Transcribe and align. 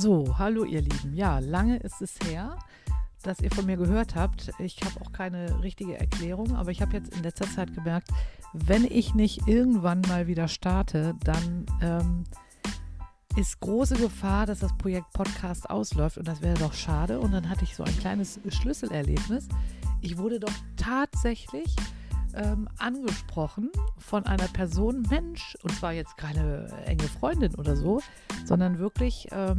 So, 0.00 0.38
hallo 0.38 0.62
ihr 0.62 0.82
Lieben. 0.82 1.12
Ja, 1.16 1.40
lange 1.40 1.78
ist 1.78 2.00
es 2.00 2.14
her, 2.24 2.56
dass 3.24 3.40
ihr 3.40 3.50
von 3.50 3.66
mir 3.66 3.76
gehört 3.76 4.14
habt. 4.14 4.48
Ich 4.60 4.78
habe 4.84 5.00
auch 5.00 5.10
keine 5.10 5.60
richtige 5.60 5.98
Erklärung, 5.98 6.54
aber 6.54 6.70
ich 6.70 6.80
habe 6.80 6.92
jetzt 6.92 7.16
in 7.16 7.24
letzter 7.24 7.50
Zeit 7.50 7.74
gemerkt, 7.74 8.06
wenn 8.52 8.84
ich 8.84 9.16
nicht 9.16 9.48
irgendwann 9.48 10.02
mal 10.02 10.28
wieder 10.28 10.46
starte, 10.46 11.16
dann 11.24 11.66
ähm, 11.82 12.22
ist 13.34 13.58
große 13.58 13.96
Gefahr, 13.96 14.46
dass 14.46 14.60
das 14.60 14.78
Projekt 14.78 15.12
Podcast 15.14 15.68
ausläuft 15.68 16.16
und 16.16 16.28
das 16.28 16.42
wäre 16.42 16.58
doch 16.58 16.74
schade. 16.74 17.18
Und 17.18 17.32
dann 17.32 17.50
hatte 17.50 17.64
ich 17.64 17.74
so 17.74 17.82
ein 17.82 17.98
kleines 17.98 18.38
Schlüsselerlebnis. 18.50 19.48
Ich 20.00 20.16
wurde 20.16 20.38
doch 20.38 20.54
tatsächlich 20.76 21.74
ähm, 22.38 22.68
angesprochen 22.78 23.70
von 23.98 24.24
einer 24.26 24.48
Person, 24.48 25.02
Mensch, 25.10 25.56
und 25.62 25.72
zwar 25.72 25.92
jetzt 25.92 26.16
keine 26.16 26.68
enge 26.86 27.04
Freundin 27.04 27.54
oder 27.54 27.76
so, 27.76 28.00
sondern 28.44 28.78
wirklich 28.78 29.28
ähm, 29.32 29.58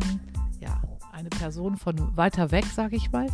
ja, 0.59 0.81
eine 1.11 1.29
Person 1.29 1.77
von 1.77 2.15
weiter 2.17 2.51
weg, 2.51 2.65
sage 2.65 2.95
ich 2.95 3.11
mal. 3.11 3.27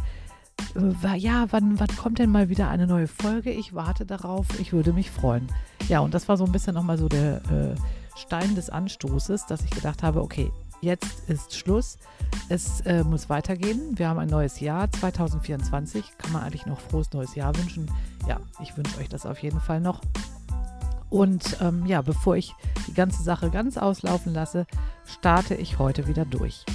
Äh, 0.76 1.18
ja, 1.18 1.45
wann, 1.52 1.80
wann 1.80 1.95
kommt 1.95 2.20
denn 2.20 2.31
mal 2.31 2.49
wieder 2.49 2.70
eine 2.70 2.88
neue 2.88 3.08
Folge? 3.08 3.52
Ich 3.52 3.73
warte 3.73 4.05
darauf, 4.05 4.48
ich 4.59 4.73
würde 4.73 4.94
mich 4.94 5.12
freuen. 5.12 5.48
Ja, 5.88 5.99
und 5.99 6.13
das 6.13 6.27
war 6.27 6.38
so 6.38 6.46
ein 6.46 6.52
bisschen 6.52 6.73
nochmal 6.73 6.98
so 6.98 7.07
der 7.07 7.38
äh, 7.52 7.76
Stein 8.18 8.55
des 8.55 8.70
Anstoßes, 8.70 9.46
dass 9.46 9.63
ich 9.63 9.71
gedacht 9.71 10.04
habe, 10.04 10.21
okay, 10.21 10.52
jetzt 10.85 11.27
ist 11.30 11.55
Schluss. 11.55 11.98
Es 12.48 12.81
äh, 12.81 13.03
muss 13.03 13.30
weitergehen. 13.30 13.98
Wir 13.98 14.07
haben 14.07 14.20
ein 14.20 14.30
neues 14.30 14.59
Jahr, 14.59 14.89
2024. 14.91 16.17
Kann 16.17 16.31
man 16.31 16.43
eigentlich 16.43 16.66
noch 16.66 16.80
frohes 16.80 17.12
neues 17.12 17.35
Jahr 17.35 17.55
wünschen? 17.57 17.91
Ja, 18.27 18.39
ich 18.62 18.77
wünsche 18.77 18.99
euch 18.99 19.09
das 19.09 19.26
auf 19.26 19.40
jeden 19.40 19.59
Fall 19.59 19.81
noch. 19.81 20.02
Und 21.09 21.57
ähm, 21.62 21.85
ja, 21.85 22.02
bevor 22.02 22.35
ich 22.35 22.53
die 22.88 22.93
ganze 22.93 23.23
Sache 23.23 23.49
ganz 23.49 23.77
auslaufen 23.77 24.34
lasse, 24.34 24.65
starte 25.05 25.55
ich 25.55 25.79
heute 25.79 26.07
wieder 26.07 26.26
durch. 26.26 26.65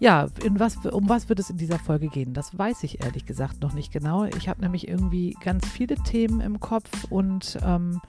Ja, 0.00 0.28
was, 0.50 0.76
um 0.86 1.08
was 1.08 1.28
wird 1.28 1.40
es 1.40 1.50
in 1.50 1.56
dieser 1.56 1.78
Folge 1.78 2.08
gehen? 2.08 2.32
Das 2.32 2.56
weiß 2.56 2.84
ich 2.84 3.02
ehrlich 3.04 3.26
gesagt 3.26 3.60
noch 3.60 3.74
nicht 3.74 3.92
genau. 3.92 4.24
Ich 4.24 4.48
habe 4.48 4.60
nämlich 4.60 4.86
irgendwie 4.86 5.36
ganz 5.42 5.66
viele 5.66 5.96
Themen 5.96 6.40
im 6.40 6.60
Kopf 6.60 7.04
und 7.10 7.58
ähm, 7.64 8.00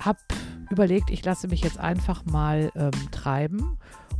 habe 0.00 0.18
überlegt, 0.70 1.10
ich 1.10 1.24
lasse 1.24 1.48
mich 1.48 1.62
jetzt 1.62 1.78
einfach 1.78 2.24
mal 2.24 2.70
ähm, 2.74 2.90
treiben 3.10 3.78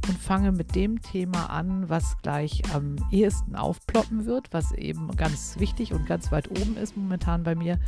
und 0.08 0.18
fange 0.18 0.52
mit 0.52 0.74
dem 0.74 1.00
Thema 1.02 1.50
an, 1.50 1.88
was 1.88 2.16
gleich 2.22 2.62
am 2.74 2.96
ehesten 3.10 3.56
aufploppen 3.56 4.26
wird, 4.26 4.52
was 4.52 4.72
eben 4.72 5.10
ganz 5.16 5.58
wichtig 5.58 5.92
und 5.92 6.06
ganz 6.06 6.30
weit 6.30 6.50
oben 6.50 6.76
ist 6.76 6.96
momentan 6.96 7.42
bei 7.42 7.54
mir. 7.54 7.78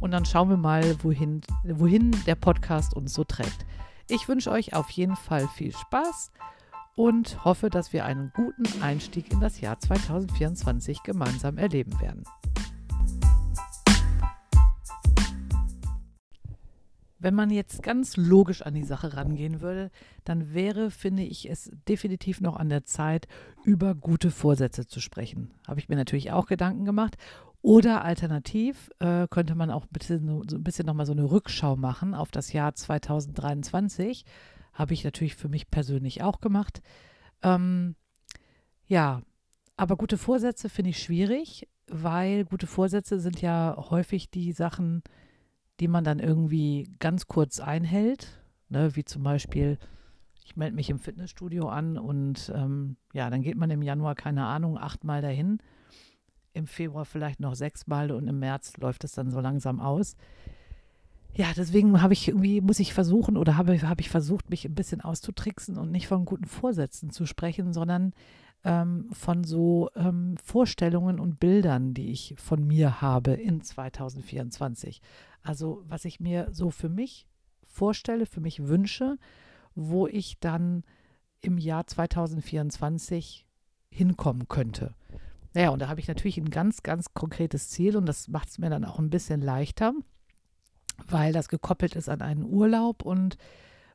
Und 0.00 0.10
dann 0.10 0.24
schauen 0.24 0.50
wir 0.50 0.56
mal, 0.56 0.96
wohin, 1.02 1.42
wohin 1.64 2.10
der 2.26 2.34
Podcast 2.34 2.94
uns 2.94 3.14
so 3.14 3.24
trägt. 3.24 3.64
Ich 4.08 4.28
wünsche 4.28 4.50
euch 4.50 4.74
auf 4.74 4.90
jeden 4.90 5.16
Fall 5.16 5.48
viel 5.48 5.72
Spaß 5.72 6.32
und 6.96 7.44
hoffe, 7.44 7.70
dass 7.70 7.92
wir 7.92 8.04
einen 8.04 8.32
guten 8.34 8.82
Einstieg 8.82 9.32
in 9.32 9.40
das 9.40 9.60
Jahr 9.60 9.78
2024 9.78 11.02
gemeinsam 11.02 11.56
erleben 11.56 11.98
werden. 12.00 12.24
Wenn 17.22 17.34
man 17.34 17.50
jetzt 17.50 17.84
ganz 17.84 18.16
logisch 18.16 18.62
an 18.62 18.74
die 18.74 18.82
Sache 18.82 19.16
rangehen 19.16 19.60
würde, 19.60 19.92
dann 20.24 20.54
wäre, 20.54 20.90
finde 20.90 21.22
ich, 21.22 21.48
es 21.48 21.70
definitiv 21.88 22.40
noch 22.40 22.56
an 22.56 22.68
der 22.68 22.84
Zeit, 22.84 23.28
über 23.64 23.94
gute 23.94 24.32
Vorsätze 24.32 24.88
zu 24.88 25.00
sprechen. 25.00 25.52
Habe 25.68 25.78
ich 25.78 25.88
mir 25.88 25.94
natürlich 25.94 26.32
auch 26.32 26.46
Gedanken 26.46 26.84
gemacht. 26.84 27.16
Oder 27.62 28.04
alternativ 28.04 28.90
äh, 28.98 29.28
könnte 29.28 29.54
man 29.54 29.70
auch 29.70 29.84
ein 29.84 29.92
bisschen, 29.92 30.26
so 30.48 30.56
ein 30.56 30.64
bisschen 30.64 30.84
nochmal 30.84 31.06
so 31.06 31.12
eine 31.12 31.30
Rückschau 31.30 31.76
machen 31.76 32.12
auf 32.12 32.32
das 32.32 32.52
Jahr 32.52 32.74
2023. 32.74 34.24
Habe 34.72 34.92
ich 34.92 35.04
natürlich 35.04 35.36
für 35.36 35.48
mich 35.48 35.70
persönlich 35.70 36.24
auch 36.24 36.40
gemacht. 36.40 36.82
Ähm, 37.44 37.94
ja, 38.88 39.22
aber 39.76 39.96
gute 39.96 40.18
Vorsätze 40.18 40.68
finde 40.68 40.90
ich 40.90 41.00
schwierig, 41.00 41.68
weil 41.86 42.44
gute 42.44 42.66
Vorsätze 42.66 43.20
sind 43.20 43.40
ja 43.40 43.76
häufig 43.90 44.28
die 44.28 44.50
Sachen, 44.50 45.04
die 45.82 45.88
man 45.88 46.04
dann 46.04 46.20
irgendwie 46.20 46.88
ganz 47.00 47.26
kurz 47.26 47.58
einhält, 47.58 48.40
ne, 48.68 48.94
wie 48.94 49.04
zum 49.04 49.24
Beispiel, 49.24 49.78
ich 50.44 50.54
melde 50.54 50.76
mich 50.76 50.88
im 50.90 51.00
Fitnessstudio 51.00 51.68
an 51.68 51.98
und 51.98 52.52
ähm, 52.54 52.96
ja, 53.12 53.28
dann 53.30 53.42
geht 53.42 53.56
man 53.56 53.68
im 53.68 53.82
Januar, 53.82 54.14
keine 54.14 54.46
Ahnung, 54.46 54.78
achtmal 54.78 55.22
dahin, 55.22 55.58
im 56.52 56.68
Februar 56.68 57.04
vielleicht 57.04 57.40
noch 57.40 57.56
sechsmal 57.56 58.12
und 58.12 58.28
im 58.28 58.38
März 58.38 58.76
läuft 58.76 59.02
es 59.02 59.10
dann 59.10 59.32
so 59.32 59.40
langsam 59.40 59.80
aus. 59.80 60.14
Ja, 61.34 61.46
deswegen 61.56 62.00
habe 62.00 62.12
ich 62.12 62.28
irgendwie, 62.28 62.60
muss 62.60 62.78
ich 62.78 62.94
versuchen 62.94 63.36
oder 63.36 63.56
habe, 63.56 63.82
habe 63.82 64.02
ich 64.02 64.08
versucht, 64.08 64.50
mich 64.50 64.64
ein 64.64 64.76
bisschen 64.76 65.00
auszutricksen 65.00 65.78
und 65.78 65.90
nicht 65.90 66.06
von 66.06 66.24
guten 66.24 66.44
Vorsätzen 66.44 67.10
zu 67.10 67.26
sprechen, 67.26 67.72
sondern 67.72 68.12
ähm, 68.64 69.08
von 69.12 69.42
so 69.42 69.90
ähm, 69.96 70.36
Vorstellungen 70.36 71.18
und 71.18 71.40
Bildern, 71.40 71.94
die 71.94 72.12
ich 72.12 72.34
von 72.38 72.64
mir 72.64 73.00
habe 73.00 73.32
in 73.32 73.62
2024. 73.62 75.00
Also 75.42 75.82
was 75.86 76.04
ich 76.04 76.20
mir 76.20 76.48
so 76.52 76.70
für 76.70 76.88
mich 76.88 77.26
vorstelle, 77.62 78.26
für 78.26 78.40
mich 78.40 78.66
wünsche, 78.66 79.18
wo 79.74 80.06
ich 80.06 80.38
dann 80.40 80.84
im 81.40 81.58
Jahr 81.58 81.86
2024 81.86 83.46
hinkommen 83.90 84.48
könnte. 84.48 84.94
Naja, 85.54 85.70
und 85.70 85.80
da 85.80 85.88
habe 85.88 86.00
ich 86.00 86.08
natürlich 86.08 86.38
ein 86.38 86.50
ganz, 86.50 86.82
ganz 86.82 87.12
konkretes 87.12 87.68
Ziel 87.68 87.96
und 87.96 88.06
das 88.06 88.28
macht 88.28 88.48
es 88.48 88.58
mir 88.58 88.70
dann 88.70 88.84
auch 88.84 88.98
ein 88.98 89.10
bisschen 89.10 89.42
leichter, 89.42 89.92
weil 91.08 91.32
das 91.32 91.48
gekoppelt 91.48 91.94
ist 91.94 92.08
an 92.08 92.22
einen 92.22 92.44
Urlaub 92.44 93.02
und 93.02 93.36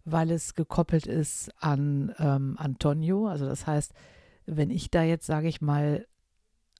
weil 0.05 0.31
es 0.31 0.53
gekoppelt 0.53 1.07
ist 1.07 1.51
an 1.61 2.13
ähm, 2.19 2.55
Antonio. 2.57 3.27
Also 3.27 3.45
das 3.45 3.65
heißt, 3.65 3.93
wenn 4.45 4.69
ich 4.69 4.91
da 4.91 5.03
jetzt, 5.03 5.25
sage 5.25 5.47
ich 5.47 5.61
mal, 5.61 6.07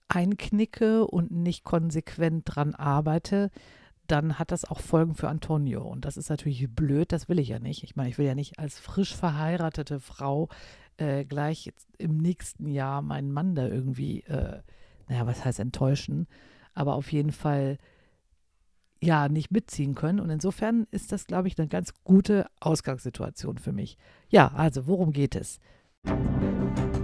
einknicke 0.08 1.06
und 1.06 1.30
nicht 1.30 1.64
konsequent 1.64 2.44
dran 2.46 2.74
arbeite, 2.74 3.50
dann 4.10 4.38
hat 4.38 4.50
das 4.50 4.64
auch 4.64 4.80
Folgen 4.80 5.14
für 5.14 5.28
Antonio. 5.28 5.82
Und 5.82 6.04
das 6.04 6.16
ist 6.16 6.30
natürlich 6.30 6.68
blöd, 6.74 7.12
das 7.12 7.28
will 7.28 7.38
ich 7.38 7.48
ja 7.48 7.58
nicht. 7.58 7.82
Ich 7.84 7.96
meine, 7.96 8.08
ich 8.08 8.18
will 8.18 8.26
ja 8.26 8.34
nicht 8.34 8.58
als 8.58 8.78
frisch 8.78 9.14
verheiratete 9.14 10.00
Frau 10.00 10.48
äh, 10.96 11.24
gleich 11.24 11.72
im 11.98 12.18
nächsten 12.18 12.68
Jahr 12.68 13.02
meinen 13.02 13.32
Mann 13.32 13.54
da 13.54 13.66
irgendwie, 13.66 14.20
äh, 14.22 14.60
naja, 15.08 15.26
was 15.26 15.44
heißt 15.44 15.60
enttäuschen, 15.60 16.26
aber 16.74 16.94
auf 16.94 17.12
jeden 17.12 17.32
Fall 17.32 17.78
ja 19.00 19.28
nicht 19.28 19.50
mitziehen 19.50 19.94
können. 19.94 20.20
Und 20.20 20.30
insofern 20.30 20.86
ist 20.90 21.12
das, 21.12 21.26
glaube 21.26 21.48
ich, 21.48 21.58
eine 21.58 21.68
ganz 21.68 21.94
gute 22.04 22.46
Ausgangssituation 22.60 23.58
für 23.58 23.72
mich. 23.72 23.96
Ja, 24.28 24.48
also 24.48 24.86
worum 24.86 25.12
geht 25.12 25.36
es? 25.36 25.60
Ta, 26.04 26.97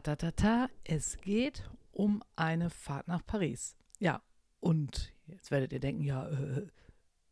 ta, 0.00 0.16
ta, 0.16 0.30
ta. 0.30 0.68
Es 0.84 1.18
geht 1.20 1.68
um 1.92 2.22
eine 2.36 2.70
Fahrt 2.70 3.08
nach 3.08 3.24
Paris. 3.26 3.76
Ja, 3.98 4.22
und 4.60 5.12
jetzt 5.26 5.50
werdet 5.50 5.72
ihr 5.72 5.80
denken, 5.80 6.02
ja, 6.02 6.28
äh, 6.28 6.66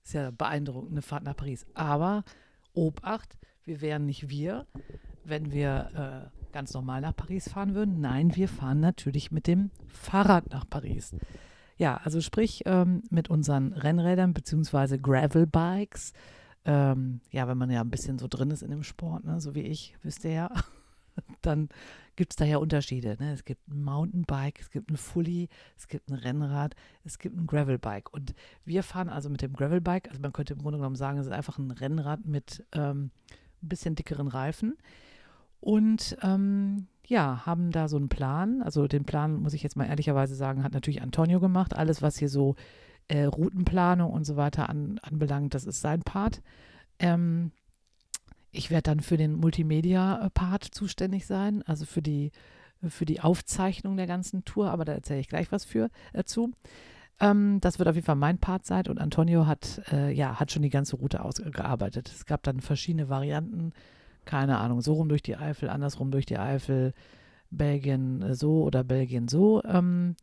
ist 0.04 0.14
ja 0.14 0.30
beeindruckend, 0.30 0.92
eine 0.92 1.02
Fahrt 1.02 1.24
nach 1.24 1.36
Paris. 1.36 1.66
Aber 1.74 2.24
Obacht, 2.72 3.38
wir 3.64 3.80
wären 3.80 4.06
nicht 4.06 4.28
wir, 4.28 4.66
wenn 5.24 5.52
wir 5.52 6.30
äh, 6.32 6.52
ganz 6.52 6.74
normal 6.74 7.00
nach 7.00 7.16
Paris 7.16 7.48
fahren 7.48 7.74
würden. 7.74 8.00
Nein, 8.00 8.36
wir 8.36 8.48
fahren 8.48 8.80
natürlich 8.80 9.30
mit 9.30 9.46
dem 9.46 9.70
Fahrrad 9.86 10.50
nach 10.50 10.68
Paris. 10.68 11.14
Ja, 11.76 11.96
also 12.04 12.20
sprich 12.20 12.62
ähm, 12.66 13.02
mit 13.10 13.30
unseren 13.30 13.72
Rennrädern 13.72 14.34
bzw. 14.34 14.98
Gravelbikes. 14.98 16.12
Ähm, 16.64 17.20
ja, 17.30 17.48
wenn 17.48 17.58
man 17.58 17.70
ja 17.70 17.80
ein 17.80 17.90
bisschen 17.90 18.18
so 18.18 18.28
drin 18.28 18.50
ist 18.50 18.62
in 18.62 18.70
dem 18.70 18.84
Sport, 18.84 19.24
ne, 19.24 19.40
so 19.40 19.54
wie 19.54 19.62
ich, 19.62 19.96
wisst 20.02 20.24
ihr 20.24 20.32
ja, 20.32 20.50
dann 21.46 21.68
gibt 22.16 22.32
es 22.32 22.36
da 22.36 22.44
ja 22.44 22.58
Unterschiede. 22.58 23.16
Ne? 23.18 23.32
Es 23.32 23.44
gibt 23.44 23.68
ein 23.68 23.82
Mountainbike, 23.82 24.60
es 24.60 24.70
gibt 24.70 24.90
ein 24.90 24.96
Fully, 24.96 25.48
es 25.76 25.88
gibt 25.88 26.08
ein 26.08 26.14
Rennrad, 26.14 26.74
es 27.04 27.18
gibt 27.18 27.36
ein 27.36 27.46
Gravelbike. 27.46 28.12
Und 28.12 28.34
wir 28.64 28.82
fahren 28.82 29.08
also 29.08 29.28
mit 29.28 29.42
dem 29.42 29.52
Gravelbike, 29.52 30.08
also 30.08 30.20
man 30.20 30.32
könnte 30.32 30.54
im 30.54 30.60
Grunde 30.60 30.78
genommen 30.78 30.96
sagen, 30.96 31.18
es 31.18 31.26
ist 31.26 31.32
einfach 31.32 31.58
ein 31.58 31.70
Rennrad 31.70 32.24
mit 32.26 32.64
ähm, 32.72 33.10
ein 33.62 33.68
bisschen 33.68 33.94
dickeren 33.94 34.28
Reifen. 34.28 34.76
Und 35.60 36.16
ähm, 36.22 36.88
ja, 37.06 37.46
haben 37.46 37.70
da 37.70 37.88
so 37.88 37.96
einen 37.96 38.08
Plan. 38.08 38.62
Also 38.62 38.86
den 38.86 39.04
Plan, 39.04 39.36
muss 39.36 39.54
ich 39.54 39.62
jetzt 39.62 39.76
mal 39.76 39.86
ehrlicherweise 39.86 40.34
sagen, 40.34 40.62
hat 40.62 40.72
natürlich 40.72 41.02
Antonio 41.02 41.40
gemacht. 41.40 41.74
Alles, 41.74 42.02
was 42.02 42.18
hier 42.18 42.28
so 42.28 42.54
äh, 43.08 43.24
Routenplanung 43.24 44.12
und 44.12 44.24
so 44.24 44.36
weiter 44.36 44.68
an, 44.68 44.98
anbelangt, 45.02 45.54
das 45.54 45.64
ist 45.64 45.80
sein 45.80 46.02
Part. 46.02 46.42
Ähm, 46.98 47.50
ich 48.54 48.70
werde 48.70 48.90
dann 48.90 49.00
für 49.00 49.16
den 49.16 49.34
Multimedia-Part 49.34 50.64
zuständig 50.64 51.26
sein, 51.26 51.62
also 51.62 51.84
für 51.84 52.02
die, 52.02 52.32
für 52.88 53.04
die 53.04 53.20
Aufzeichnung 53.20 53.96
der 53.96 54.06
ganzen 54.06 54.44
Tour, 54.44 54.70
aber 54.70 54.84
da 54.84 54.92
erzähle 54.92 55.20
ich 55.20 55.28
gleich 55.28 55.52
was 55.52 55.64
für 55.64 55.90
dazu. 56.12 56.52
Äh, 56.52 56.68
ähm, 57.20 57.60
das 57.60 57.78
wird 57.78 57.88
auf 57.88 57.94
jeden 57.94 58.06
Fall 58.06 58.16
mein 58.16 58.38
Part 58.38 58.66
sein 58.66 58.86
und 58.88 59.00
Antonio 59.00 59.46
hat, 59.46 59.82
äh, 59.92 60.12
ja, 60.12 60.40
hat 60.40 60.50
schon 60.50 60.62
die 60.62 60.70
ganze 60.70 60.96
Route 60.96 61.24
ausgearbeitet. 61.24 62.08
Es 62.08 62.26
gab 62.26 62.42
dann 62.42 62.60
verschiedene 62.60 63.08
Varianten, 63.08 63.72
keine 64.24 64.58
Ahnung, 64.58 64.80
so 64.80 64.94
rum 64.94 65.08
durch 65.08 65.22
die 65.22 65.36
Eifel, 65.36 65.68
andersrum 65.68 66.10
durch 66.10 66.26
die 66.26 66.38
Eifel, 66.38 66.92
Belgien 67.50 68.34
so 68.34 68.64
oder 68.64 68.82
Belgien 68.82 69.28
so. 69.28 69.62
Ähm, 69.64 70.16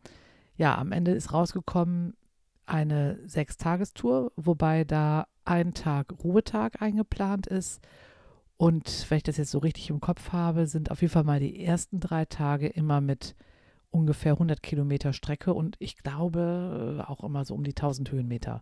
ja, 0.57 0.77
am 0.77 0.91
Ende 0.91 1.11
ist 1.11 1.31
rausgekommen, 1.31 2.13
eine 2.65 3.19
Sechstagestour, 3.25 4.31
wobei 4.35 4.83
da 4.83 5.27
ein 5.45 5.73
Tag 5.73 6.13
Ruhetag 6.23 6.81
eingeplant 6.81 7.47
ist. 7.47 7.81
Und 8.61 9.09
wenn 9.09 9.17
ich 9.17 9.23
das 9.23 9.37
jetzt 9.37 9.49
so 9.49 9.57
richtig 9.57 9.89
im 9.89 10.01
Kopf 10.01 10.33
habe, 10.33 10.67
sind 10.67 10.91
auf 10.91 11.01
jeden 11.01 11.11
Fall 11.11 11.23
mal 11.23 11.39
die 11.39 11.65
ersten 11.65 11.99
drei 11.99 12.25
Tage 12.25 12.67
immer 12.67 13.01
mit 13.01 13.33
ungefähr 13.89 14.33
100 14.33 14.61
Kilometer 14.61 15.13
Strecke 15.13 15.55
und 15.55 15.77
ich 15.79 15.97
glaube 15.97 17.03
auch 17.07 17.23
immer 17.23 17.43
so 17.43 17.55
um 17.55 17.63
die 17.63 17.71
1000 17.71 18.11
Höhenmeter. 18.11 18.61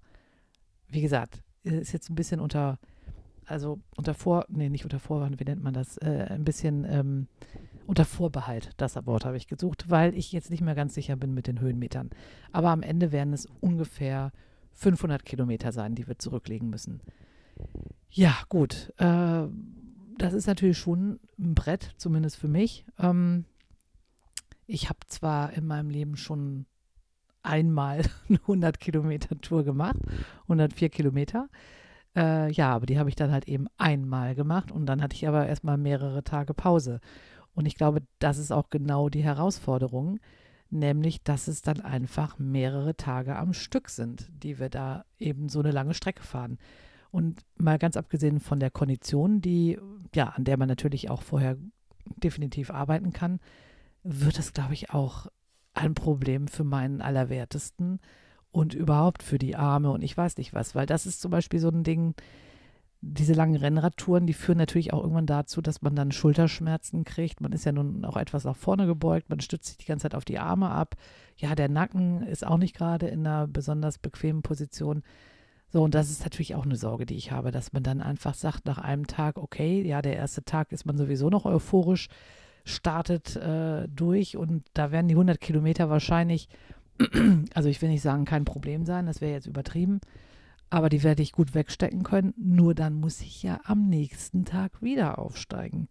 Wie 0.87 1.01
gesagt, 1.01 1.43
ist 1.63 1.91
jetzt 1.91 2.09
ein 2.09 2.15
bisschen 2.15 2.39
unter, 2.39 2.79
also 3.45 3.81
unter 3.97 4.13
Vor, 4.13 4.45
nee, 4.47 4.69
nicht 4.69 4.85
unter 4.85 5.01
Vorwand, 5.01 5.37
wie 5.37 5.43
nennt 5.43 5.63
man 5.63 5.73
das? 5.73 5.97
Äh, 5.97 6.27
ein 6.29 6.45
bisschen 6.45 6.85
ähm, 6.89 7.27
unter 7.85 8.05
Vorbehalt, 8.05 8.69
das 8.77 8.95
Wort 9.05 9.25
habe 9.25 9.35
ich 9.35 9.47
gesucht, 9.47 9.89
weil 9.89 10.15
ich 10.15 10.31
jetzt 10.31 10.49
nicht 10.49 10.61
mehr 10.61 10.75
ganz 10.75 10.93
sicher 10.93 11.17
bin 11.17 11.33
mit 11.33 11.45
den 11.45 11.59
Höhenmetern. 11.59 12.09
Aber 12.53 12.69
am 12.69 12.83
Ende 12.83 13.11
werden 13.11 13.33
es 13.33 13.47
ungefähr 13.59 14.31
500 14.71 15.25
Kilometer 15.25 15.73
sein, 15.73 15.93
die 15.93 16.07
wir 16.07 16.17
zurücklegen 16.17 16.69
müssen. 16.69 17.01
Ja, 18.11 18.37
gut. 18.47 18.93
Äh, 18.95 19.47
das 20.21 20.33
ist 20.33 20.47
natürlich 20.47 20.77
schon 20.77 21.19
ein 21.37 21.55
Brett, 21.55 21.93
zumindest 21.97 22.37
für 22.37 22.47
mich. 22.47 22.85
Ähm, 22.97 23.45
ich 24.67 24.89
habe 24.89 24.99
zwar 25.07 25.53
in 25.53 25.65
meinem 25.65 25.89
Leben 25.89 26.15
schon 26.15 26.65
einmal 27.41 28.01
eine 28.29 28.39
100 28.39 28.79
Kilometer 28.79 29.39
Tour 29.41 29.63
gemacht, 29.63 29.99
104 30.43 30.89
Kilometer. 30.89 31.49
Äh, 32.15 32.51
ja, 32.51 32.73
aber 32.73 32.85
die 32.85 32.99
habe 32.99 33.09
ich 33.09 33.15
dann 33.15 33.31
halt 33.31 33.47
eben 33.47 33.67
einmal 33.77 34.35
gemacht 34.35 34.71
und 34.71 34.85
dann 34.85 35.01
hatte 35.01 35.15
ich 35.15 35.27
aber 35.27 35.47
erstmal 35.47 35.77
mehrere 35.77 36.23
Tage 36.23 36.53
Pause. 36.53 36.99
Und 37.53 37.65
ich 37.65 37.75
glaube, 37.75 38.01
das 38.19 38.37
ist 38.37 38.51
auch 38.51 38.69
genau 38.69 39.09
die 39.09 39.23
Herausforderung, 39.23 40.19
nämlich, 40.69 41.23
dass 41.23 41.47
es 41.47 41.61
dann 41.61 41.81
einfach 41.81 42.39
mehrere 42.39 42.95
Tage 42.95 43.35
am 43.35 43.53
Stück 43.53 43.89
sind, 43.89 44.29
die 44.43 44.59
wir 44.59 44.69
da 44.69 45.05
eben 45.17 45.49
so 45.49 45.59
eine 45.59 45.71
lange 45.71 45.93
Strecke 45.93 46.23
fahren. 46.23 46.57
Und 47.11 47.41
mal 47.57 47.79
ganz 47.79 47.97
abgesehen 47.97 48.39
von 48.39 48.59
der 48.59 48.69
Kondition, 48.69 49.41
die, 49.41 49.79
ja, 50.13 50.29
an 50.29 50.43
der 50.43 50.57
man 50.57 50.67
natürlich 50.67 51.09
auch 51.09 51.21
vorher 51.21 51.57
definitiv 52.17 52.69
arbeiten 52.69 53.13
kann, 53.13 53.39
wird 54.03 54.39
es, 54.39 54.53
glaube 54.53 54.73
ich, 54.73 54.91
auch 54.91 55.27
ein 55.73 55.93
Problem 55.93 56.47
für 56.47 56.63
meinen 56.63 57.01
Allerwertesten 57.01 57.99
und 58.51 58.73
überhaupt 58.73 59.23
für 59.23 59.37
die 59.37 59.55
Arme 59.55 59.91
und 59.91 60.03
ich 60.03 60.15
weiß 60.15 60.37
nicht 60.37 60.53
was, 60.53 60.75
weil 60.75 60.85
das 60.85 61.05
ist 61.05 61.21
zum 61.21 61.31
Beispiel 61.31 61.59
so 61.59 61.69
ein 61.69 61.83
Ding, 61.83 62.15
diese 63.01 63.33
langen 63.33 63.55
Rennradtouren, 63.55 64.27
die 64.27 64.33
führen 64.33 64.57
natürlich 64.57 64.91
auch 64.91 65.01
irgendwann 65.01 65.25
dazu, 65.25 65.61
dass 65.61 65.81
man 65.81 65.95
dann 65.95 66.11
Schulterschmerzen 66.11 67.05
kriegt. 67.05 67.39
Man 67.39 67.53
ist 67.53 67.63
ja 67.63 67.71
nun 67.71 68.03
auch 68.03 68.17
etwas 68.17 68.43
nach 68.43 68.57
vorne 68.57 68.87
gebeugt, 68.87 69.29
man 69.29 69.39
stützt 69.39 69.67
sich 69.67 69.77
die 69.77 69.85
ganze 69.85 70.03
Zeit 70.03 70.15
auf 70.15 70.25
die 70.25 70.39
Arme 70.39 70.69
ab. 70.69 70.95
Ja, 71.37 71.55
der 71.55 71.69
Nacken 71.69 72.23
ist 72.23 72.45
auch 72.45 72.57
nicht 72.57 72.75
gerade 72.75 73.07
in 73.07 73.25
einer 73.25 73.47
besonders 73.47 73.99
bequemen 73.99 74.41
Position. 74.41 75.03
So, 75.71 75.83
und 75.83 75.93
das 75.93 76.09
ist 76.09 76.23
natürlich 76.23 76.55
auch 76.55 76.65
eine 76.65 76.75
Sorge, 76.75 77.05
die 77.05 77.15
ich 77.15 77.31
habe, 77.31 77.51
dass 77.51 77.73
man 77.73 77.83
dann 77.83 78.01
einfach 78.01 78.33
sagt, 78.33 78.65
nach 78.65 78.79
einem 78.79 79.05
Tag, 79.05 79.37
okay, 79.37 79.81
ja, 79.85 80.01
der 80.01 80.15
erste 80.15 80.43
Tag 80.43 80.71
ist 80.71 80.85
man 80.85 80.97
sowieso 80.97 81.29
noch 81.29 81.45
euphorisch, 81.45 82.07
startet 82.65 83.35
äh, 83.35 83.87
durch 83.87 84.35
und 84.35 84.63
da 84.73 84.91
werden 84.91 85.07
die 85.07 85.13
100 85.13 85.39
Kilometer 85.39 85.89
wahrscheinlich, 85.89 86.49
also 87.53 87.69
ich 87.69 87.81
will 87.81 87.89
nicht 87.89 88.01
sagen, 88.01 88.25
kein 88.25 88.45
Problem 88.45 88.83
sein, 88.83 89.05
das 89.05 89.21
wäre 89.21 89.33
jetzt 89.33 89.45
übertrieben, 89.45 90.01
aber 90.71 90.89
die 90.89 91.03
werde 91.03 91.21
ich 91.21 91.31
gut 91.31 91.53
wegstecken 91.53 92.03
können. 92.03 92.33
Nur 92.37 92.73
dann 92.73 92.93
muss 92.95 93.21
ich 93.21 93.43
ja 93.43 93.59
am 93.63 93.87
nächsten 93.87 94.45
Tag 94.45 94.81
wieder 94.81 95.19
aufsteigen. 95.19 95.87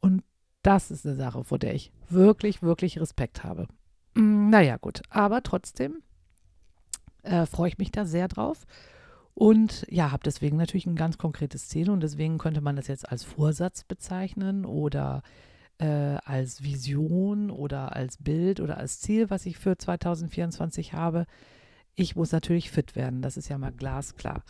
Und 0.00 0.22
das 0.62 0.90
ist 0.90 1.06
eine 1.06 1.16
Sache, 1.16 1.44
vor 1.44 1.58
der 1.58 1.74
ich 1.74 1.92
wirklich, 2.08 2.62
wirklich 2.62 3.00
Respekt 3.00 3.44
habe. 3.44 3.66
Mm, 4.14 4.50
naja, 4.50 4.76
gut, 4.76 5.02
aber 5.08 5.42
trotzdem 5.42 6.02
äh, 7.22 7.46
freue 7.46 7.68
ich 7.68 7.78
mich 7.78 7.92
da 7.92 8.04
sehr 8.04 8.28
drauf. 8.28 8.66
Und 9.34 9.86
ja, 9.88 10.12
habe 10.12 10.22
deswegen 10.24 10.56
natürlich 10.56 10.86
ein 10.86 10.96
ganz 10.96 11.16
konkretes 11.16 11.68
Ziel 11.68 11.90
und 11.90 12.02
deswegen 12.02 12.38
könnte 12.38 12.60
man 12.60 12.76
das 12.76 12.86
jetzt 12.86 13.08
als 13.08 13.24
Vorsatz 13.24 13.84
bezeichnen 13.84 14.66
oder 14.66 15.22
äh, 15.78 16.18
als 16.24 16.62
Vision 16.62 17.50
oder 17.50 17.96
als 17.96 18.18
Bild 18.18 18.60
oder 18.60 18.76
als 18.76 19.00
Ziel, 19.00 19.30
was 19.30 19.46
ich 19.46 19.56
für 19.56 19.76
2024 19.76 20.92
habe. 20.92 21.26
Ich 21.94 22.14
muss 22.14 22.32
natürlich 22.32 22.70
fit 22.70 22.94
werden, 22.94 23.22
das 23.22 23.36
ist 23.36 23.48
ja 23.48 23.56
mal 23.56 23.72
glasklar. 23.72 24.42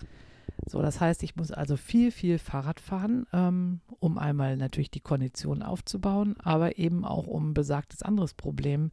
So, 0.67 0.83
das 0.83 1.01
heißt, 1.01 1.23
ich 1.23 1.37
muss 1.37 1.51
also 1.51 1.77
viel, 1.77 2.11
viel 2.11 2.39
Fahrrad 2.39 2.81
fahren, 2.81 3.27
ähm, 3.33 3.81
um 4.01 4.19
einmal 4.19 4.57
natürlich 4.57 4.91
die 4.91 5.01
Kondition 5.01 5.63
aufzubauen, 5.63 6.37
aber 6.39 6.79
eben 6.79 7.05
auch 7.05 7.27
um 7.27 7.55
besagtes 7.55 8.03
anderes 8.03 8.35
Problem 8.35 8.91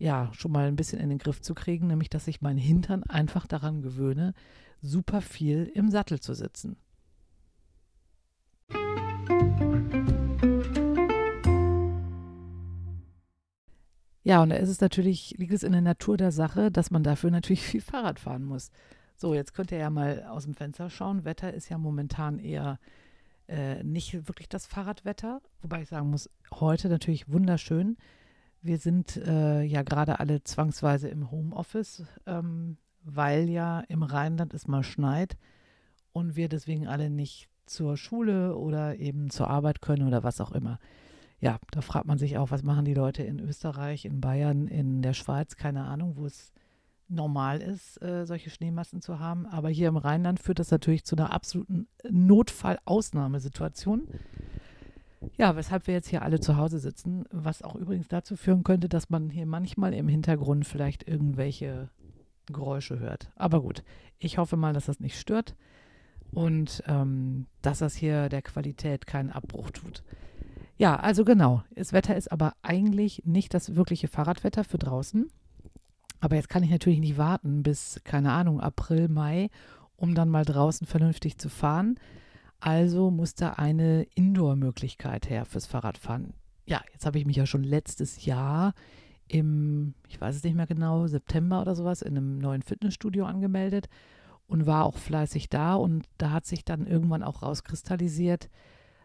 ja 0.00 0.30
schon 0.32 0.50
mal 0.50 0.66
ein 0.66 0.76
bisschen 0.76 0.98
in 0.98 1.10
den 1.10 1.18
Griff 1.18 1.40
zu 1.40 1.54
kriegen, 1.54 1.86
nämlich 1.86 2.08
dass 2.10 2.26
ich 2.26 2.40
meinen 2.40 2.58
Hintern 2.58 3.04
einfach 3.04 3.46
daran 3.46 3.82
gewöhne, 3.82 4.34
super 4.80 5.20
viel 5.20 5.70
im 5.74 5.90
Sattel 5.90 6.20
zu 6.20 6.34
sitzen. 6.34 6.76
Ja, 14.22 14.42
und 14.42 14.50
da 14.50 14.56
ist 14.56 14.68
es 14.68 14.80
natürlich, 14.80 15.34
liegt 15.38 15.52
es 15.52 15.62
in 15.62 15.72
der 15.72 15.80
Natur 15.80 16.16
der 16.16 16.30
Sache, 16.30 16.70
dass 16.70 16.90
man 16.90 17.02
dafür 17.02 17.30
natürlich 17.30 17.62
viel 17.62 17.80
Fahrrad 17.80 18.18
fahren 18.20 18.44
muss. 18.44 18.70
So, 19.16 19.34
jetzt 19.34 19.54
könnt 19.54 19.70
ihr 19.70 19.78
ja 19.78 19.90
mal 19.90 20.24
aus 20.24 20.44
dem 20.44 20.54
Fenster 20.54 20.88
schauen. 20.88 21.24
Wetter 21.24 21.52
ist 21.52 21.68
ja 21.68 21.78
momentan 21.78 22.38
eher 22.38 22.78
äh, 23.48 23.82
nicht 23.82 24.28
wirklich 24.28 24.48
das 24.48 24.66
Fahrradwetter, 24.66 25.42
wobei 25.60 25.82
ich 25.82 25.88
sagen 25.88 26.10
muss, 26.10 26.30
heute 26.52 26.88
natürlich 26.88 27.30
wunderschön. 27.30 27.98
Wir 28.62 28.78
sind 28.78 29.16
äh, 29.16 29.62
ja 29.62 29.82
gerade 29.82 30.20
alle 30.20 30.42
zwangsweise 30.44 31.08
im 31.08 31.30
Homeoffice, 31.30 32.04
ähm, 32.26 32.76
weil 33.02 33.48
ja 33.48 33.80
im 33.88 34.02
Rheinland 34.02 34.52
es 34.54 34.68
mal 34.68 34.82
schneit 34.82 35.36
und 36.12 36.36
wir 36.36 36.48
deswegen 36.48 36.86
alle 36.86 37.08
nicht 37.10 37.48
zur 37.66 37.96
Schule 37.96 38.56
oder 38.56 38.96
eben 38.96 39.30
zur 39.30 39.48
Arbeit 39.48 39.80
können 39.80 40.06
oder 40.06 40.22
was 40.22 40.40
auch 40.40 40.52
immer 40.52 40.78
ja, 41.40 41.58
da 41.70 41.80
fragt 41.80 42.06
man 42.06 42.18
sich 42.18 42.36
auch, 42.38 42.50
was 42.50 42.62
machen 42.62 42.84
die 42.84 42.94
Leute 42.94 43.22
in 43.22 43.40
Österreich, 43.40 44.04
in 44.04 44.20
Bayern, 44.20 44.68
in 44.68 45.00
der 45.02 45.14
Schweiz, 45.14 45.56
keine 45.56 45.84
Ahnung, 45.84 46.16
wo 46.16 46.26
es 46.26 46.52
normal 47.08 47.60
ist, 47.60 48.00
äh, 48.02 48.26
solche 48.26 48.50
Schneemassen 48.50 49.00
zu 49.00 49.18
haben. 49.18 49.46
Aber 49.46 49.70
hier 49.70 49.88
im 49.88 49.96
Rheinland 49.96 50.38
führt 50.38 50.58
das 50.58 50.70
natürlich 50.70 51.04
zu 51.04 51.16
einer 51.16 51.32
absoluten 51.32 51.88
Notfall-Ausnahmesituation. 52.08 54.06
Ja, 55.36 55.54
weshalb 55.56 55.86
wir 55.86 55.94
jetzt 55.94 56.08
hier 56.08 56.22
alle 56.22 56.40
zu 56.40 56.56
Hause 56.56 56.78
sitzen, 56.78 57.24
was 57.30 57.62
auch 57.62 57.74
übrigens 57.74 58.08
dazu 58.08 58.36
führen 58.36 58.64
könnte, 58.64 58.88
dass 58.88 59.10
man 59.10 59.30
hier 59.30 59.46
manchmal 59.46 59.92
im 59.92 60.08
Hintergrund 60.08 60.66
vielleicht 60.66 61.06
irgendwelche 61.06 61.90
Geräusche 62.46 62.98
hört. 62.98 63.30
Aber 63.36 63.60
gut, 63.60 63.82
ich 64.18 64.38
hoffe 64.38 64.56
mal, 64.56 64.72
dass 64.72 64.86
das 64.86 65.00
nicht 65.00 65.18
stört 65.18 65.54
und 66.32 66.82
ähm, 66.86 67.46
dass 67.62 67.78
das 67.78 67.94
hier 67.94 68.28
der 68.28 68.42
Qualität 68.42 69.06
keinen 69.06 69.30
Abbruch 69.30 69.70
tut. 69.70 70.02
Ja, 70.78 70.96
also 70.96 71.24
genau. 71.24 71.62
Das 71.74 71.92
Wetter 71.92 72.16
ist 72.16 72.32
aber 72.32 72.54
eigentlich 72.62 73.22
nicht 73.26 73.52
das 73.52 73.76
wirkliche 73.76 74.08
Fahrradwetter 74.08 74.64
für 74.64 74.78
draußen. 74.78 75.28
Aber 76.20 76.36
jetzt 76.36 76.48
kann 76.48 76.62
ich 76.62 76.70
natürlich 76.70 77.00
nicht 77.00 77.18
warten 77.18 77.62
bis, 77.62 78.00
keine 78.04 78.32
Ahnung, 78.32 78.60
April, 78.60 79.08
Mai, 79.08 79.50
um 79.96 80.14
dann 80.14 80.28
mal 80.28 80.44
draußen 80.44 80.86
vernünftig 80.86 81.38
zu 81.38 81.48
fahren. 81.48 81.98
Also 82.60 83.10
muss 83.10 83.34
da 83.34 83.54
eine 83.54 84.06
Indoor-Möglichkeit 84.14 85.28
her 85.30 85.44
fürs 85.46 85.66
Fahrradfahren. 85.66 86.34
Ja, 86.66 86.82
jetzt 86.92 87.06
habe 87.06 87.18
ich 87.18 87.26
mich 87.26 87.36
ja 87.36 87.46
schon 87.46 87.64
letztes 87.64 88.24
Jahr 88.24 88.74
im, 89.28 89.94
ich 90.08 90.20
weiß 90.20 90.36
es 90.36 90.44
nicht 90.44 90.56
mehr 90.56 90.66
genau, 90.66 91.06
September 91.06 91.62
oder 91.62 91.74
sowas, 91.74 92.02
in 92.02 92.16
einem 92.16 92.38
neuen 92.38 92.62
Fitnessstudio 92.62 93.24
angemeldet 93.24 93.88
und 94.46 94.66
war 94.66 94.84
auch 94.84 94.98
fleißig 94.98 95.48
da. 95.48 95.74
Und 95.74 96.06
da 96.18 96.30
hat 96.30 96.46
sich 96.46 96.64
dann 96.64 96.86
irgendwann 96.86 97.22
auch 97.22 97.42
rauskristallisiert, 97.42 98.50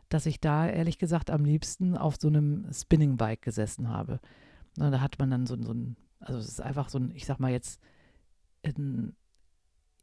dass 0.09 0.25
ich 0.25 0.39
da 0.39 0.67
ehrlich 0.67 0.97
gesagt 0.97 1.29
am 1.29 1.45
liebsten 1.45 1.95
auf 1.95 2.15
so 2.19 2.27
einem 2.27 2.67
Spinning-Bike 2.71 3.41
gesessen 3.41 3.89
habe. 3.89 4.19
Na, 4.77 4.89
da 4.89 4.99
hat 4.99 5.17
man 5.19 5.31
dann 5.31 5.45
so, 5.45 5.61
so 5.61 5.73
ein, 5.73 5.95
also 6.19 6.39
es 6.39 6.47
ist 6.47 6.61
einfach 6.61 6.89
so 6.89 6.97
ein, 6.97 7.11
ich 7.15 7.25
sag 7.25 7.39
mal 7.39 7.51
jetzt, 7.51 7.79
in, 8.63 9.15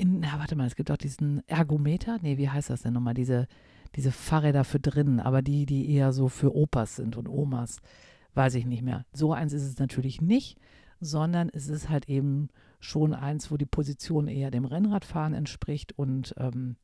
in, 0.03 0.19
na, 0.19 0.39
warte 0.39 0.57
mal, 0.57 0.67
es 0.67 0.75
gibt 0.75 0.91
auch 0.91 0.97
diesen 0.97 1.47
Ergometer, 1.47 2.19
nee, 2.21 2.37
wie 2.37 2.51
heißt 2.51 2.71
das 2.71 2.83
denn 2.83 2.93
nochmal, 2.93 3.15
diese, 3.15 3.47
diese 3.95 4.11
Fahrräder 4.11 4.65
für 4.65 4.81
drinnen, 4.81 5.21
aber 5.21 5.43
die, 5.43 5.65
die 5.65 5.89
eher 5.91 6.13
so 6.13 6.29
für 6.29 6.55
Opas 6.55 6.97
sind 6.97 7.17
und 7.17 7.29
Omas, 7.29 7.79
weiß 8.35 8.57
ich 8.57 8.67
nicht 8.67 8.83
mehr. 8.83 9.07
So 9.13 9.33
eins 9.33 9.53
ist 9.53 9.63
es 9.63 9.79
natürlich 9.79 10.21
nicht, 10.21 10.59
sondern 11.01 11.51
es 11.51 11.69
ist 11.69 11.89
halt 11.89 12.09
eben 12.09 12.49
schon 12.81 13.15
eins, 13.15 13.53
wo 13.53 13.57
die 13.57 13.67
Position 13.67 14.27
eher 14.27 14.51
dem 14.51 14.65
Rennradfahren 14.65 15.35
entspricht 15.35 15.97
und 15.97 16.35
ähm, 16.37 16.75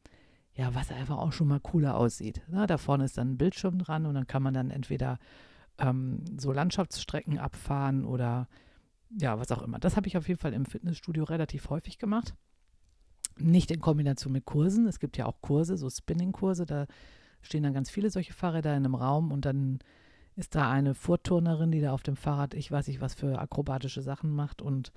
ja, 0.55 0.75
was 0.77 0.93
einfach 0.93 1.19
auch 1.19 1.33
schon 1.33 1.49
mal 1.49 1.61
cooler 1.61 1.97
aussieht. 1.97 2.43
Na, 2.47 2.69
da 2.69 2.79
vorne 2.79 3.05
ist 3.05 3.19
dann 3.19 3.33
ein 3.33 3.39
Bildschirm 3.39 3.79
dran 3.79 4.07
und 4.07 4.15
dann 4.15 4.29
kann 4.29 4.45
man 4.45 4.55
dann 4.55 4.71
entweder 4.71 5.19
ähm, 5.79 6.25
so 6.39 6.53
Landschaftsstrecken 6.53 7.39
abfahren 7.39 8.05
oder 8.05 8.47
ja, 9.11 9.41
was 9.41 9.51
auch 9.51 9.63
immer. 9.63 9.81
Das 9.81 9.97
habe 9.97 10.07
ich 10.07 10.17
auf 10.17 10.29
jeden 10.29 10.39
Fall 10.39 10.53
im 10.53 10.67
Fitnessstudio 10.67 11.25
relativ 11.25 11.71
häufig 11.71 11.99
gemacht. 11.99 12.35
Nicht 13.40 13.71
in 13.71 13.80
Kombination 13.80 14.33
mit 14.33 14.45
Kursen. 14.45 14.87
Es 14.87 14.99
gibt 14.99 15.16
ja 15.16 15.26
auch 15.26 15.40
Kurse, 15.40 15.76
so 15.76 15.88
Spinning-Kurse, 15.88 16.66
da 16.66 16.87
stehen 17.42 17.62
dann 17.62 17.75
ganz 17.75 17.90
viele 17.90 18.11
solche 18.11 18.33
Fahrräder 18.33 18.71
in 18.71 18.85
einem 18.85 18.95
Raum 18.95 19.30
und 19.30 19.45
dann 19.45 19.78
ist 20.37 20.54
da 20.54 20.71
eine 20.71 20.95
Vorturnerin, 20.95 21.71
die 21.71 21.80
da 21.80 21.92
auf 21.92 22.02
dem 22.02 22.16
Fahrrad, 22.16 22.54
ich 22.54 22.71
weiß 22.71 22.87
nicht, 22.88 23.00
was 23.00 23.14
für 23.14 23.38
akrobatische 23.38 24.02
Sachen 24.02 24.30
macht 24.30 24.62
und 24.62 24.92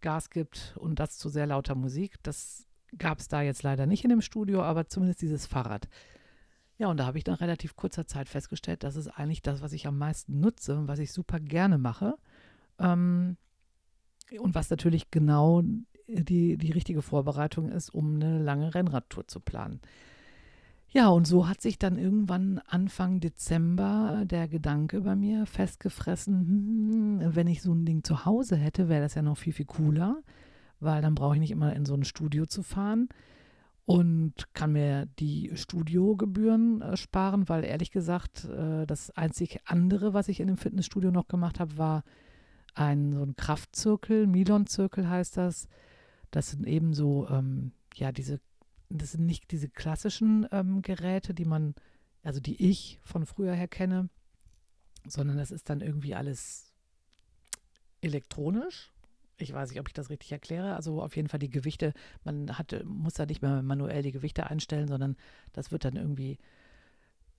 Gas 0.00 0.30
gibt 0.30 0.74
und 0.78 0.98
das 0.98 1.16
zu 1.16 1.28
sehr 1.28 1.46
lauter 1.46 1.74
Musik. 1.74 2.16
Das 2.22 2.66
gab 2.98 3.20
es 3.20 3.28
da 3.28 3.42
jetzt 3.42 3.62
leider 3.62 3.86
nicht 3.86 4.04
in 4.04 4.10
dem 4.10 4.20
Studio, 4.20 4.62
aber 4.62 4.88
zumindest 4.88 5.22
dieses 5.22 5.46
Fahrrad. 5.46 5.88
Ja, 6.78 6.88
und 6.88 6.96
da 6.96 7.06
habe 7.06 7.18
ich 7.18 7.26
nach 7.26 7.40
relativ 7.40 7.76
kurzer 7.76 8.06
Zeit 8.06 8.28
festgestellt, 8.28 8.82
das 8.82 8.96
ist 8.96 9.08
eigentlich 9.08 9.42
das, 9.42 9.60
was 9.60 9.72
ich 9.72 9.86
am 9.86 9.98
meisten 9.98 10.40
nutze 10.40 10.76
und 10.76 10.88
was 10.88 10.98
ich 10.98 11.12
super 11.12 11.38
gerne 11.38 11.78
mache. 11.78 12.16
Ähm, 12.78 13.36
und 14.38 14.54
was 14.54 14.70
natürlich 14.70 15.10
genau 15.10 15.62
die, 16.14 16.56
die 16.56 16.72
richtige 16.72 17.02
Vorbereitung 17.02 17.68
ist, 17.68 17.90
um 17.90 18.16
eine 18.16 18.42
lange 18.42 18.74
Rennradtour 18.74 19.26
zu 19.26 19.40
planen. 19.40 19.80
Ja, 20.92 21.08
und 21.08 21.24
so 21.24 21.48
hat 21.48 21.60
sich 21.60 21.78
dann 21.78 21.98
irgendwann 21.98 22.60
Anfang 22.66 23.20
Dezember 23.20 24.24
der 24.24 24.48
Gedanke 24.48 25.02
bei 25.02 25.14
mir 25.14 25.46
festgefressen, 25.46 27.20
hm, 27.20 27.36
wenn 27.36 27.46
ich 27.46 27.62
so 27.62 27.72
ein 27.72 27.84
Ding 27.84 28.02
zu 28.02 28.24
Hause 28.24 28.56
hätte, 28.56 28.88
wäre 28.88 29.02
das 29.02 29.14
ja 29.14 29.22
noch 29.22 29.38
viel, 29.38 29.52
viel 29.52 29.66
cooler, 29.66 30.20
weil 30.80 31.00
dann 31.00 31.14
brauche 31.14 31.34
ich 31.34 31.40
nicht 31.40 31.52
immer 31.52 31.74
in 31.76 31.86
so 31.86 31.94
ein 31.94 32.04
Studio 32.04 32.44
zu 32.46 32.64
fahren 32.64 33.08
und 33.86 34.52
kann 34.52 34.72
mir 34.72 35.06
die 35.20 35.52
Studiogebühren 35.54 36.82
äh, 36.82 36.96
sparen, 36.96 37.48
weil 37.48 37.64
ehrlich 37.64 37.92
gesagt, 37.92 38.46
äh, 38.46 38.84
das 38.84 39.10
einzig 39.16 39.60
andere, 39.66 40.12
was 40.12 40.28
ich 40.28 40.40
in 40.40 40.48
dem 40.48 40.56
Fitnessstudio 40.56 41.12
noch 41.12 41.28
gemacht 41.28 41.60
habe, 41.60 41.78
war 41.78 42.02
ein 42.74 43.12
so 43.12 43.22
ein 43.22 43.36
Kraftzirkel, 43.36 44.26
Milon-Zirkel 44.26 45.08
heißt 45.08 45.36
das. 45.36 45.68
Das 46.30 46.50
sind 46.50 46.66
eben 46.66 46.94
so, 46.94 47.28
ähm, 47.28 47.72
ja, 47.94 48.12
diese 48.12 48.40
das 48.90 49.12
sind 49.12 49.24
nicht 49.24 49.50
diese 49.52 49.68
klassischen 49.68 50.46
ähm, 50.50 50.82
Geräte, 50.82 51.32
die 51.32 51.44
man, 51.44 51.74
also 52.22 52.40
die 52.40 52.68
ich 52.70 52.98
von 53.02 53.24
früher 53.24 53.54
her 53.54 53.68
kenne, 53.68 54.10
sondern 55.06 55.38
das 55.38 55.50
ist 55.50 55.70
dann 55.70 55.80
irgendwie 55.80 56.14
alles 56.14 56.72
elektronisch. 58.02 58.92
Ich 59.38 59.54
weiß 59.54 59.70
nicht, 59.70 59.80
ob 59.80 59.88
ich 59.88 59.94
das 59.94 60.10
richtig 60.10 60.32
erkläre. 60.32 60.74
Also 60.74 61.00
auf 61.00 61.16
jeden 61.16 61.28
Fall 61.28 61.38
die 61.38 61.48
Gewichte, 61.48 61.94
man 62.24 62.58
hat, 62.58 62.84
muss 62.84 63.14
da 63.14 63.24
nicht 63.24 63.40
mehr 63.40 63.62
manuell 63.62 64.02
die 64.02 64.12
Gewichte 64.12 64.50
einstellen, 64.50 64.88
sondern 64.88 65.16
das 65.52 65.72
wird 65.72 65.84
dann 65.84 65.96
irgendwie, 65.96 66.38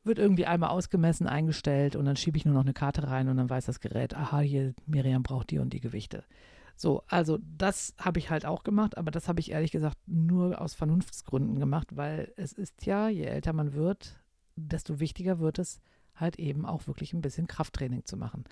wird 0.04 0.18
irgendwie 0.18 0.48
einmal 0.48 0.70
ausgemessen, 0.70 1.28
eingestellt 1.28 1.96
und 1.96 2.06
dann 2.06 2.16
schiebe 2.16 2.38
ich 2.38 2.46
nur 2.46 2.56
noch 2.56 2.64
eine 2.64 2.74
Karte 2.74 3.08
rein 3.08 3.28
und 3.28 3.38
dann 3.38 3.50
weiß 3.50 3.66
das 3.66 3.82
Gerät, 3.82 4.16
aha, 4.16 4.40
hier, 4.40 4.74
Miriam 4.88 5.22
braucht 5.22 5.52
die 5.52 5.60
und 5.60 5.74
die 5.74 5.82
Gewichte. 5.82 6.24
So, 6.82 7.04
also 7.06 7.38
das 7.60 7.94
habe 8.00 8.18
ich 8.18 8.32
halt 8.32 8.44
auch 8.44 8.64
gemacht, 8.64 8.98
aber 8.98 9.12
das 9.12 9.28
habe 9.28 9.40
ich 9.40 9.52
ehrlich 9.52 9.72
gesagt 9.72 10.00
nur 10.08 10.60
aus 10.60 10.74
Vernunftsgründen 10.74 11.60
gemacht, 11.60 11.96
weil 11.96 12.34
es 12.38 12.54
ist 12.54 12.88
ja, 12.88 13.08
je 13.08 13.26
älter 13.26 13.54
man 13.54 13.74
wird, 13.74 14.20
desto 14.56 15.00
wichtiger 15.00 15.38
wird 15.38 15.60
es 15.60 15.80
halt 16.16 16.40
eben 16.40 16.66
auch 16.66 16.88
wirklich 16.88 17.14
ein 17.14 17.22
bisschen 17.22 17.46
Krafttraining 17.46 18.06
zu 18.06 18.18
machen. 18.18 18.46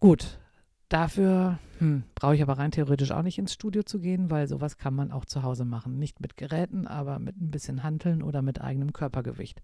Gut, 0.00 0.40
dafür 0.88 1.60
hm, 1.78 2.02
brauche 2.16 2.34
ich 2.34 2.42
aber 2.42 2.58
rein 2.58 2.72
theoretisch 2.72 3.12
auch 3.12 3.22
nicht 3.22 3.38
ins 3.38 3.52
Studio 3.52 3.84
zu 3.84 4.00
gehen, 4.00 4.32
weil 4.32 4.48
sowas 4.48 4.76
kann 4.76 4.96
man 4.96 5.12
auch 5.12 5.24
zu 5.24 5.44
Hause 5.44 5.64
machen. 5.64 5.96
Nicht 5.96 6.18
mit 6.18 6.36
Geräten, 6.36 6.88
aber 6.88 7.20
mit 7.20 7.40
ein 7.40 7.52
bisschen 7.52 7.84
Hanteln 7.84 8.24
oder 8.24 8.42
mit 8.42 8.60
eigenem 8.60 8.92
Körpergewicht. 8.92 9.62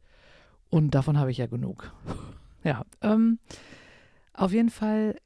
Und 0.71 0.95
davon 0.95 1.19
habe 1.19 1.33
ich 1.33 1.39
ja 1.39 1.49
genug. 1.49 1.93
ja, 2.63 2.85
ähm, 3.01 3.41
auf 4.33 4.53
jeden 4.53 4.71
Fall 4.71 5.17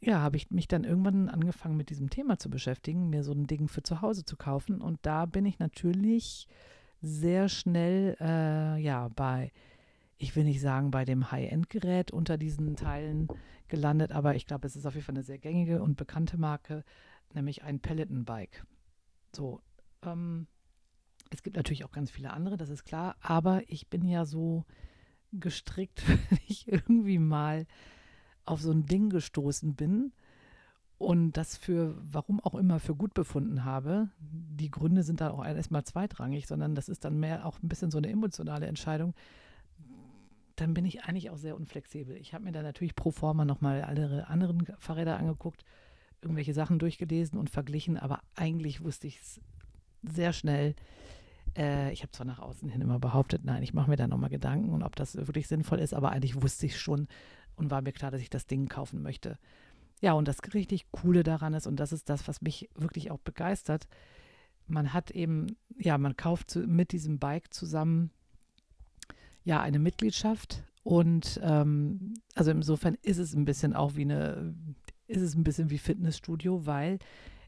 ja, 0.00 0.20
habe 0.20 0.36
ich 0.36 0.50
mich 0.50 0.66
dann 0.66 0.84
irgendwann 0.84 1.28
angefangen 1.28 1.76
mit 1.76 1.90
diesem 1.90 2.08
Thema 2.08 2.38
zu 2.38 2.48
beschäftigen, 2.48 3.10
mir 3.10 3.22
so 3.22 3.32
ein 3.32 3.46
Ding 3.46 3.68
für 3.68 3.82
zu 3.82 4.00
Hause 4.00 4.24
zu 4.24 4.36
kaufen. 4.36 4.80
Und 4.80 4.98
da 5.02 5.26
bin 5.26 5.44
ich 5.44 5.58
natürlich 5.58 6.48
sehr 7.02 7.48
schnell, 7.48 8.16
äh, 8.20 8.80
ja, 8.80 9.08
bei, 9.08 9.52
ich 10.16 10.34
will 10.36 10.44
nicht 10.44 10.60
sagen, 10.60 10.90
bei 10.90 11.04
dem 11.04 11.30
High-End-Gerät 11.30 12.12
unter 12.12 12.38
diesen 12.38 12.76
Teilen 12.76 13.28
gelandet, 13.68 14.12
aber 14.12 14.34
ich 14.34 14.46
glaube, 14.46 14.66
es 14.66 14.76
ist 14.76 14.86
auf 14.86 14.94
jeden 14.94 15.04
Fall 15.04 15.14
eine 15.14 15.22
sehr 15.22 15.38
gängige 15.38 15.82
und 15.82 15.96
bekannte 15.96 16.38
Marke, 16.38 16.84
nämlich 17.34 17.62
ein 17.62 17.80
Peloton-Bike. 17.80 18.64
So, 19.34 19.60
ähm, 20.02 20.46
es 21.30 21.42
gibt 21.42 21.56
natürlich 21.56 21.84
auch 21.84 21.92
ganz 21.92 22.10
viele 22.10 22.32
andere, 22.32 22.56
das 22.56 22.70
ist 22.70 22.84
klar, 22.84 23.16
aber 23.20 23.62
ich 23.68 23.88
bin 23.88 24.04
ja 24.04 24.24
so 24.24 24.64
gestrickt, 25.32 26.02
wenn 26.30 26.38
ich 26.46 26.68
irgendwie 26.68 27.18
mal 27.18 27.66
auf 28.50 28.60
so 28.60 28.72
ein 28.72 28.86
Ding 28.86 29.10
gestoßen 29.10 29.74
bin 29.74 30.12
und 30.98 31.32
das 31.32 31.56
für, 31.56 31.96
warum 32.02 32.40
auch 32.40 32.54
immer, 32.54 32.78
für 32.78 32.94
gut 32.94 33.14
befunden 33.14 33.64
habe. 33.64 34.10
Die 34.20 34.70
Gründe 34.70 35.02
sind 35.02 35.20
da 35.22 35.30
auch 35.30 35.44
erstmal 35.44 35.84
zweitrangig, 35.84 36.46
sondern 36.46 36.74
das 36.74 36.88
ist 36.90 37.04
dann 37.04 37.18
mehr 37.18 37.46
auch 37.46 37.62
ein 37.62 37.68
bisschen 37.68 37.90
so 37.90 37.98
eine 37.98 38.10
emotionale 38.10 38.66
Entscheidung. 38.66 39.14
Dann 40.56 40.74
bin 40.74 40.84
ich 40.84 41.04
eigentlich 41.04 41.30
auch 41.30 41.38
sehr 41.38 41.56
unflexibel. 41.56 42.16
Ich 42.16 42.34
habe 42.34 42.44
mir 42.44 42.52
dann 42.52 42.64
natürlich 42.64 42.94
pro 42.94 43.12
forma 43.12 43.46
nochmal 43.46 43.82
alle 43.82 44.28
anderen 44.28 44.66
Fahrräder 44.78 45.16
angeguckt, 45.16 45.64
irgendwelche 46.20 46.52
Sachen 46.52 46.78
durchgelesen 46.78 47.38
und 47.38 47.48
verglichen, 47.48 47.96
aber 47.96 48.20
eigentlich 48.34 48.84
wusste 48.84 49.06
ich 49.06 49.20
es 49.20 49.40
sehr 50.02 50.34
schnell. 50.34 50.74
Äh, 51.56 51.92
ich 51.92 52.02
habe 52.02 52.12
zwar 52.12 52.26
nach 52.26 52.40
außen 52.40 52.68
hin 52.68 52.82
immer 52.82 52.98
behauptet, 52.98 53.44
nein, 53.44 53.62
ich 53.62 53.72
mache 53.72 53.88
mir 53.88 53.96
da 53.96 54.06
nochmal 54.06 54.28
Gedanken 54.28 54.70
und 54.70 54.82
ob 54.82 54.96
das 54.96 55.16
wirklich 55.16 55.48
sinnvoll 55.48 55.78
ist, 55.78 55.94
aber 55.94 56.10
eigentlich 56.10 56.42
wusste 56.42 56.66
ich 56.66 56.78
schon, 56.78 57.08
und 57.56 57.70
war 57.70 57.82
mir 57.82 57.92
klar, 57.92 58.10
dass 58.10 58.20
ich 58.20 58.30
das 58.30 58.46
Ding 58.46 58.68
kaufen 58.68 59.02
möchte. 59.02 59.38
Ja, 60.00 60.14
und 60.14 60.26
das 60.26 60.38
richtig 60.54 60.90
Coole 60.92 61.22
daran 61.22 61.54
ist, 61.54 61.66
und 61.66 61.76
das 61.76 61.92
ist 61.92 62.08
das, 62.08 62.26
was 62.26 62.40
mich 62.40 62.70
wirklich 62.74 63.10
auch 63.10 63.18
begeistert, 63.18 63.86
man 64.66 64.92
hat 64.92 65.10
eben, 65.10 65.56
ja, 65.76 65.98
man 65.98 66.16
kauft 66.16 66.56
mit 66.56 66.92
diesem 66.92 67.18
Bike 67.18 67.52
zusammen 67.52 68.10
ja 69.42 69.60
eine 69.60 69.78
Mitgliedschaft 69.78 70.62
und 70.82 71.40
ähm, 71.42 72.14
also 72.34 72.50
insofern 72.50 72.96
ist 73.02 73.18
es 73.18 73.34
ein 73.34 73.44
bisschen 73.44 73.74
auch 73.74 73.96
wie 73.96 74.02
eine, 74.02 74.54
ist 75.06 75.22
es 75.22 75.34
ein 75.34 75.44
bisschen 75.44 75.70
wie 75.70 75.78
Fitnessstudio, 75.78 76.66
weil 76.66 76.98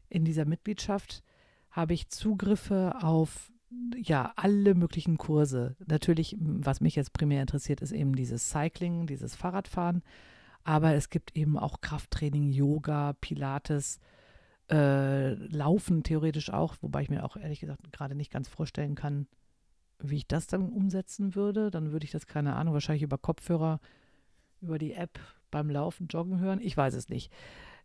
in 0.09 0.25
dieser 0.25 0.45
Mitgliedschaft 0.45 1.23
habe 1.71 1.93
ich 1.93 2.09
Zugriffe 2.09 2.95
auf 3.01 3.51
ja, 3.95 4.33
alle 4.35 4.75
möglichen 4.75 5.17
Kurse. 5.17 5.75
Natürlich, 5.85 6.35
was 6.39 6.81
mich 6.81 6.95
jetzt 6.95 7.13
primär 7.13 7.41
interessiert, 7.41 7.81
ist 7.81 7.91
eben 7.91 8.15
dieses 8.15 8.49
Cycling, 8.49 9.07
dieses 9.07 9.35
Fahrradfahren. 9.35 10.03
Aber 10.63 10.93
es 10.93 11.09
gibt 11.09 11.35
eben 11.35 11.57
auch 11.57 11.81
Krafttraining, 11.81 12.49
Yoga, 12.49 13.13
Pilates, 13.19 13.99
äh, 14.71 15.33
Laufen 15.33 16.03
theoretisch 16.03 16.51
auch, 16.51 16.75
wobei 16.81 17.01
ich 17.01 17.09
mir 17.09 17.25
auch 17.25 17.35
ehrlich 17.35 17.59
gesagt 17.59 17.91
gerade 17.91 18.15
nicht 18.15 18.31
ganz 18.31 18.47
vorstellen 18.47 18.95
kann, 18.95 19.27
wie 19.99 20.17
ich 20.17 20.27
das 20.27 20.47
dann 20.47 20.69
umsetzen 20.69 21.35
würde. 21.35 21.69
Dann 21.69 21.91
würde 21.91 22.05
ich 22.05 22.11
das, 22.11 22.27
keine 22.27 22.55
Ahnung, 22.55 22.73
wahrscheinlich 22.73 23.03
über 23.03 23.17
Kopfhörer, 23.17 23.79
über 24.61 24.79
die 24.79 24.93
App 24.93 25.19
beim 25.51 25.69
Laufen, 25.69 26.07
Joggen 26.07 26.39
hören. 26.39 26.59
Ich 26.61 26.77
weiß 26.77 26.93
es 26.93 27.09
nicht. 27.09 27.31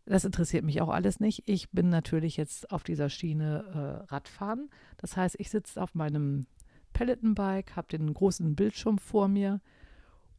Das 0.08 0.24
interessiert 0.24 0.64
mich 0.64 0.80
auch 0.80 0.88
alles 0.88 1.20
nicht. 1.20 1.42
Ich 1.46 1.70
bin 1.70 1.90
natürlich 1.90 2.38
jetzt 2.38 2.70
auf 2.70 2.82
dieser 2.82 3.10
Schiene 3.10 3.64
äh, 4.08 4.12
Radfahren. 4.12 4.70
Das 4.96 5.16
heißt, 5.16 5.36
ich 5.38 5.50
sitze 5.50 5.82
auf 5.82 5.94
meinem 5.94 6.46
Peloton-Bike, 6.94 7.76
habe 7.76 7.88
den 7.88 8.14
großen 8.14 8.56
Bildschirm 8.56 8.98
vor 8.98 9.28
mir 9.28 9.60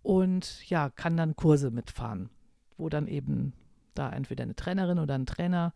und 0.01 0.67
ja, 0.67 0.89
kann 0.89 1.17
dann 1.17 1.35
Kurse 1.35 1.69
mitfahren, 1.69 2.29
wo 2.77 2.89
dann 2.89 3.07
eben 3.07 3.53
da 3.93 4.09
entweder 4.09 4.43
eine 4.43 4.55
Trainerin 4.55 4.97
oder 4.97 5.13
ein 5.13 5.27
Trainer 5.27 5.73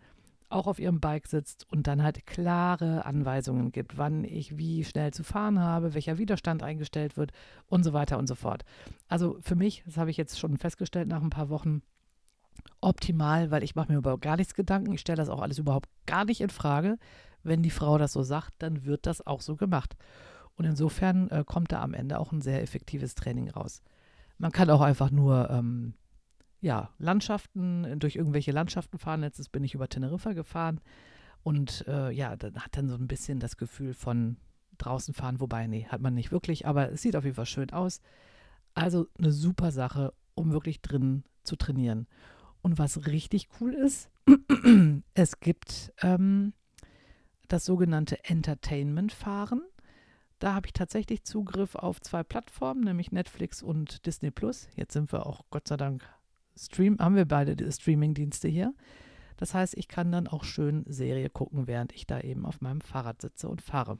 auch 0.49 0.67
auf 0.67 0.79
ihrem 0.79 0.99
Bike 0.99 1.27
sitzt 1.27 1.69
und 1.71 1.87
dann 1.87 2.03
halt 2.03 2.25
klare 2.25 3.05
Anweisungen 3.05 3.71
gibt, 3.71 3.97
wann 3.97 4.23
ich 4.23 4.57
wie 4.57 4.83
schnell 4.83 5.11
zu 5.13 5.23
fahren 5.23 5.59
habe, 5.59 5.93
welcher 5.93 6.17
Widerstand 6.17 6.63
eingestellt 6.63 7.17
wird 7.17 7.31
und 7.67 7.83
so 7.83 7.93
weiter 7.93 8.17
und 8.17 8.27
so 8.27 8.35
fort. 8.35 8.63
Also 9.07 9.37
für 9.41 9.55
mich, 9.55 9.83
das 9.85 9.97
habe 9.97 10.11
ich 10.11 10.17
jetzt 10.17 10.39
schon 10.39 10.57
festgestellt 10.57 11.07
nach 11.07 11.21
ein 11.21 11.29
paar 11.29 11.49
Wochen, 11.49 11.81
optimal, 12.81 13.51
weil 13.51 13.63
ich 13.63 13.75
mache 13.75 13.91
mir 13.91 13.97
über 13.97 14.17
gar 14.17 14.37
nichts 14.37 14.53
Gedanken. 14.53 14.93
Ich 14.93 15.01
stelle 15.01 15.17
das 15.17 15.29
auch 15.29 15.41
alles 15.41 15.57
überhaupt 15.57 15.89
gar 16.05 16.25
nicht 16.25 16.41
in 16.41 16.49
Frage. 16.49 16.97
Wenn 17.43 17.61
die 17.61 17.69
Frau 17.69 17.97
das 17.97 18.13
so 18.13 18.23
sagt, 18.23 18.53
dann 18.59 18.85
wird 18.85 19.05
das 19.05 19.25
auch 19.25 19.41
so 19.41 19.55
gemacht. 19.55 19.95
Und 20.55 20.65
insofern 20.65 21.29
äh, 21.29 21.43
kommt 21.45 21.71
da 21.71 21.81
am 21.81 21.93
Ende 21.93 22.19
auch 22.19 22.31
ein 22.31 22.41
sehr 22.41 22.61
effektives 22.61 23.15
Training 23.15 23.49
raus. 23.49 23.81
Man 24.37 24.51
kann 24.51 24.69
auch 24.69 24.81
einfach 24.81 25.11
nur 25.11 25.49
ähm, 25.49 25.93
ja, 26.61 26.89
Landschaften, 26.97 27.99
durch 27.99 28.15
irgendwelche 28.15 28.51
Landschaften 28.51 28.97
fahren. 28.97 29.21
Letztes 29.21 29.49
bin 29.49 29.63
ich 29.63 29.73
über 29.73 29.89
Teneriffa 29.89 30.33
gefahren 30.33 30.79
und 31.43 31.85
äh, 31.87 32.09
ja, 32.11 32.35
dann 32.35 32.55
hat 32.55 32.77
dann 32.77 32.87
so 32.87 32.95
ein 32.95 33.07
bisschen 33.07 33.39
das 33.39 33.57
Gefühl 33.57 33.93
von 33.93 34.37
draußen 34.77 35.13
fahren, 35.13 35.39
wobei, 35.39 35.67
nee, 35.67 35.85
hat 35.89 36.01
man 36.01 36.13
nicht 36.13 36.31
wirklich, 36.31 36.65
aber 36.65 36.91
es 36.91 37.01
sieht 37.01 37.15
auf 37.15 37.25
jeden 37.25 37.35
Fall 37.35 37.45
schön 37.45 37.71
aus. 37.71 38.01
Also 38.73 39.07
eine 39.19 39.31
super 39.31 39.71
Sache, 39.71 40.13
um 40.35 40.51
wirklich 40.51 40.81
drin 40.81 41.23
zu 41.43 41.55
trainieren. 41.57 42.07
Und 42.63 42.79
was 42.79 43.05
richtig 43.05 43.49
cool 43.59 43.73
ist, 43.73 44.09
es 45.13 45.39
gibt 45.41 45.93
ähm, 46.01 46.53
das 47.49 47.65
sogenannte 47.65 48.23
Entertainment-Fahren. 48.23 49.61
Da 50.39 50.55
habe 50.55 50.67
ich 50.67 50.73
tatsächlich 50.73 51.23
Zugriff 51.23 51.75
auf 51.75 52.01
zwei 52.01 52.23
Plattformen, 52.23 52.83
nämlich 52.83 53.11
Netflix 53.11 53.61
und 53.61 54.05
Disney 54.05 54.31
Plus. 54.31 54.67
Jetzt 54.75 54.93
sind 54.93 55.11
wir 55.11 55.27
auch 55.27 55.45
Gott 55.51 55.67
sei 55.67 55.77
Dank 55.77 56.03
Stream, 56.55 56.97
haben 56.99 57.15
wir 57.15 57.25
beide 57.25 57.71
Streaming-Dienste 57.71 58.47
hier. 58.47 58.73
Das 59.37 59.53
heißt, 59.53 59.77
ich 59.77 59.87
kann 59.87 60.11
dann 60.11 60.27
auch 60.27 60.45
schön 60.45 60.85
Serie 60.87 61.29
gucken, 61.29 61.67
während 61.67 61.91
ich 61.93 62.07
da 62.07 62.21
eben 62.21 62.45
auf 62.45 62.61
meinem 62.61 62.81
Fahrrad 62.81 63.21
sitze 63.21 63.49
und 63.49 63.61
fahre. 63.61 63.97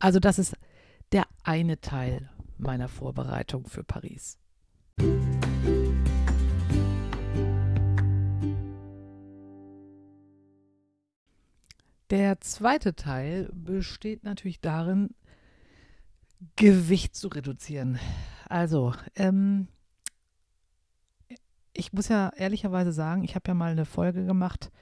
Also 0.00 0.18
das 0.18 0.38
ist 0.38 0.56
der 1.12 1.24
eine 1.44 1.80
Teil 1.80 2.28
meiner 2.58 2.88
Vorbereitung 2.88 3.66
für 3.66 3.84
Paris. 3.84 4.38
Der 12.10 12.40
zweite 12.40 12.96
Teil 12.96 13.48
besteht 13.54 14.24
natürlich 14.24 14.60
darin, 14.60 15.10
Gewicht 16.56 17.14
zu 17.14 17.28
reduzieren. 17.28 18.00
Also, 18.48 18.94
ähm, 19.14 19.68
ich 21.72 21.92
muss 21.92 22.08
ja 22.08 22.32
ehrlicherweise 22.36 22.92
sagen, 22.92 23.22
ich 23.22 23.36
habe 23.36 23.46
ja 23.46 23.54
mal 23.54 23.70
eine 23.70 23.84
Folge 23.84 24.26
gemacht, 24.26 24.72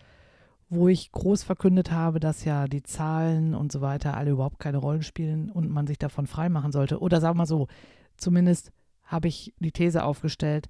wo 0.71 0.89
ich 0.89 1.13
groß 1.13 1.43
verkündet 1.43 1.91
habe, 1.91 2.19
dass 2.19 2.45
ja 2.45 2.67
die 2.67 2.83
Zahlen 2.83 3.55
und 3.55 3.73
so 3.73 3.83
weiter 3.83 4.17
alle 4.17 4.31
überhaupt 4.31 4.59
keine 4.59 4.79
Rolle 4.79 5.03
spielen 5.03 5.51
und 5.51 5.69
man 5.71 5.87
sich 5.87 5.99
davon 5.99 6.27
freimachen 6.27 6.73
sollte. 6.73 6.99
Oder 7.01 7.21
sagen 7.21 7.35
wir 7.37 7.43
mal 7.43 7.47
so, 7.47 7.69
zumindest 8.17 8.73
habe 9.03 9.29
ich 9.29 9.55
die 9.59 9.73
These 9.73 10.03
aufgestellt, 10.03 10.69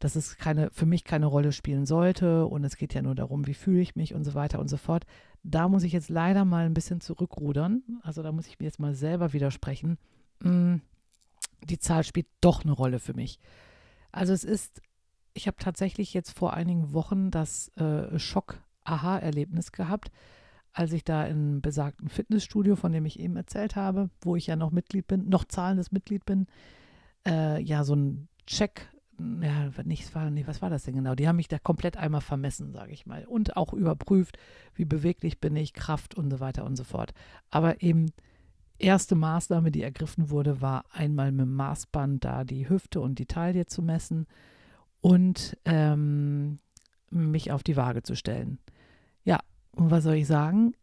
dass 0.00 0.16
es 0.16 0.38
keine, 0.38 0.70
für 0.70 0.86
mich 0.86 1.04
keine 1.04 1.26
Rolle 1.26 1.52
spielen 1.52 1.84
sollte 1.84 2.46
und 2.46 2.64
es 2.64 2.76
geht 2.76 2.94
ja 2.94 3.02
nur 3.02 3.14
darum, 3.14 3.46
wie 3.46 3.54
fühle 3.54 3.82
ich 3.82 3.96
mich 3.96 4.14
und 4.14 4.24
so 4.24 4.34
weiter 4.34 4.58
und 4.58 4.68
so 4.68 4.78
fort. 4.78 5.04
Da 5.42 5.68
muss 5.68 5.84
ich 5.84 5.92
jetzt 5.92 6.08
leider 6.08 6.44
mal 6.46 6.64
ein 6.64 6.74
bisschen 6.74 7.00
zurückrudern. 7.02 7.82
Also 8.02 8.22
da 8.22 8.32
muss 8.32 8.46
ich 8.46 8.58
mir 8.58 8.64
jetzt 8.64 8.80
mal 8.80 8.94
selber 8.94 9.34
widersprechen. 9.34 9.98
Mm, 10.42 10.76
die 11.64 11.78
Zahl 11.78 12.02
spielt 12.02 12.26
doch 12.40 12.64
eine 12.64 12.72
Rolle 12.72 12.98
für 12.98 13.12
mich. 13.12 13.38
Also 14.10 14.32
es 14.32 14.42
ist, 14.42 14.80
ich 15.34 15.46
habe 15.46 15.58
tatsächlich 15.58 16.14
jetzt 16.14 16.36
vor 16.36 16.54
einigen 16.54 16.94
Wochen 16.94 17.30
das 17.30 17.68
äh, 17.76 18.18
Schock-Aha-Erlebnis 18.18 19.70
gehabt, 19.70 20.10
als 20.72 20.94
ich 20.94 21.04
da 21.04 21.24
im 21.24 21.60
besagten 21.60 22.08
Fitnessstudio, 22.08 22.74
von 22.74 22.92
dem 22.92 23.04
ich 23.04 23.20
eben 23.20 23.36
erzählt 23.36 23.76
habe, 23.76 24.08
wo 24.22 24.34
ich 24.34 24.46
ja 24.46 24.56
noch 24.56 24.70
Mitglied 24.70 25.06
bin, 25.06 25.28
noch 25.28 25.44
zahlendes 25.44 25.92
Mitglied 25.92 26.24
bin, 26.24 26.46
äh, 27.26 27.60
ja, 27.62 27.84
so 27.84 27.94
ein 27.94 28.28
Check 28.46 28.88
ja, 29.42 29.70
nicht, 29.84 30.14
war, 30.14 30.30
nee, 30.30 30.46
was 30.46 30.62
war 30.62 30.70
das 30.70 30.84
denn 30.84 30.94
genau? 30.94 31.14
Die 31.14 31.28
haben 31.28 31.36
mich 31.36 31.48
da 31.48 31.58
komplett 31.58 31.96
einmal 31.96 32.20
vermessen, 32.20 32.72
sage 32.72 32.92
ich 32.92 33.06
mal. 33.06 33.24
Und 33.24 33.56
auch 33.56 33.72
überprüft, 33.72 34.38
wie 34.74 34.84
beweglich 34.84 35.40
bin 35.40 35.56
ich, 35.56 35.72
Kraft 35.72 36.14
und 36.14 36.30
so 36.30 36.40
weiter 36.40 36.64
und 36.64 36.76
so 36.76 36.84
fort. 36.84 37.12
Aber 37.50 37.82
eben 37.82 38.06
erste 38.78 39.14
Maßnahme, 39.14 39.70
die 39.70 39.82
ergriffen 39.82 40.30
wurde, 40.30 40.60
war 40.60 40.84
einmal 40.90 41.32
mit 41.32 41.46
dem 41.46 41.54
Maßband 41.54 42.24
da 42.24 42.44
die 42.44 42.68
Hüfte 42.68 43.00
und 43.00 43.18
die 43.18 43.26
Taille 43.26 43.66
zu 43.66 43.82
messen 43.82 44.26
und 45.00 45.56
ähm, 45.64 46.58
mich 47.10 47.52
auf 47.52 47.62
die 47.62 47.76
Waage 47.76 48.02
zu 48.02 48.14
stellen. 48.14 48.58
Ja, 49.24 49.40
und 49.72 49.90
was 49.90 50.04
soll 50.04 50.14
ich 50.14 50.26
sagen? 50.26 50.74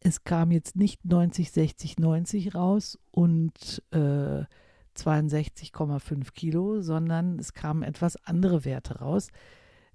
Es 0.00 0.24
kam 0.24 0.50
jetzt 0.50 0.76
nicht 0.76 1.04
90, 1.04 1.50
60, 1.50 1.98
90 1.98 2.54
raus 2.54 2.98
und 3.10 3.82
äh, 3.90 4.44
62,5 4.98 6.32
Kilo, 6.32 6.80
sondern 6.80 7.38
es 7.38 7.54
kamen 7.54 7.82
etwas 7.82 8.16
andere 8.24 8.64
Werte 8.64 8.98
raus, 8.98 9.28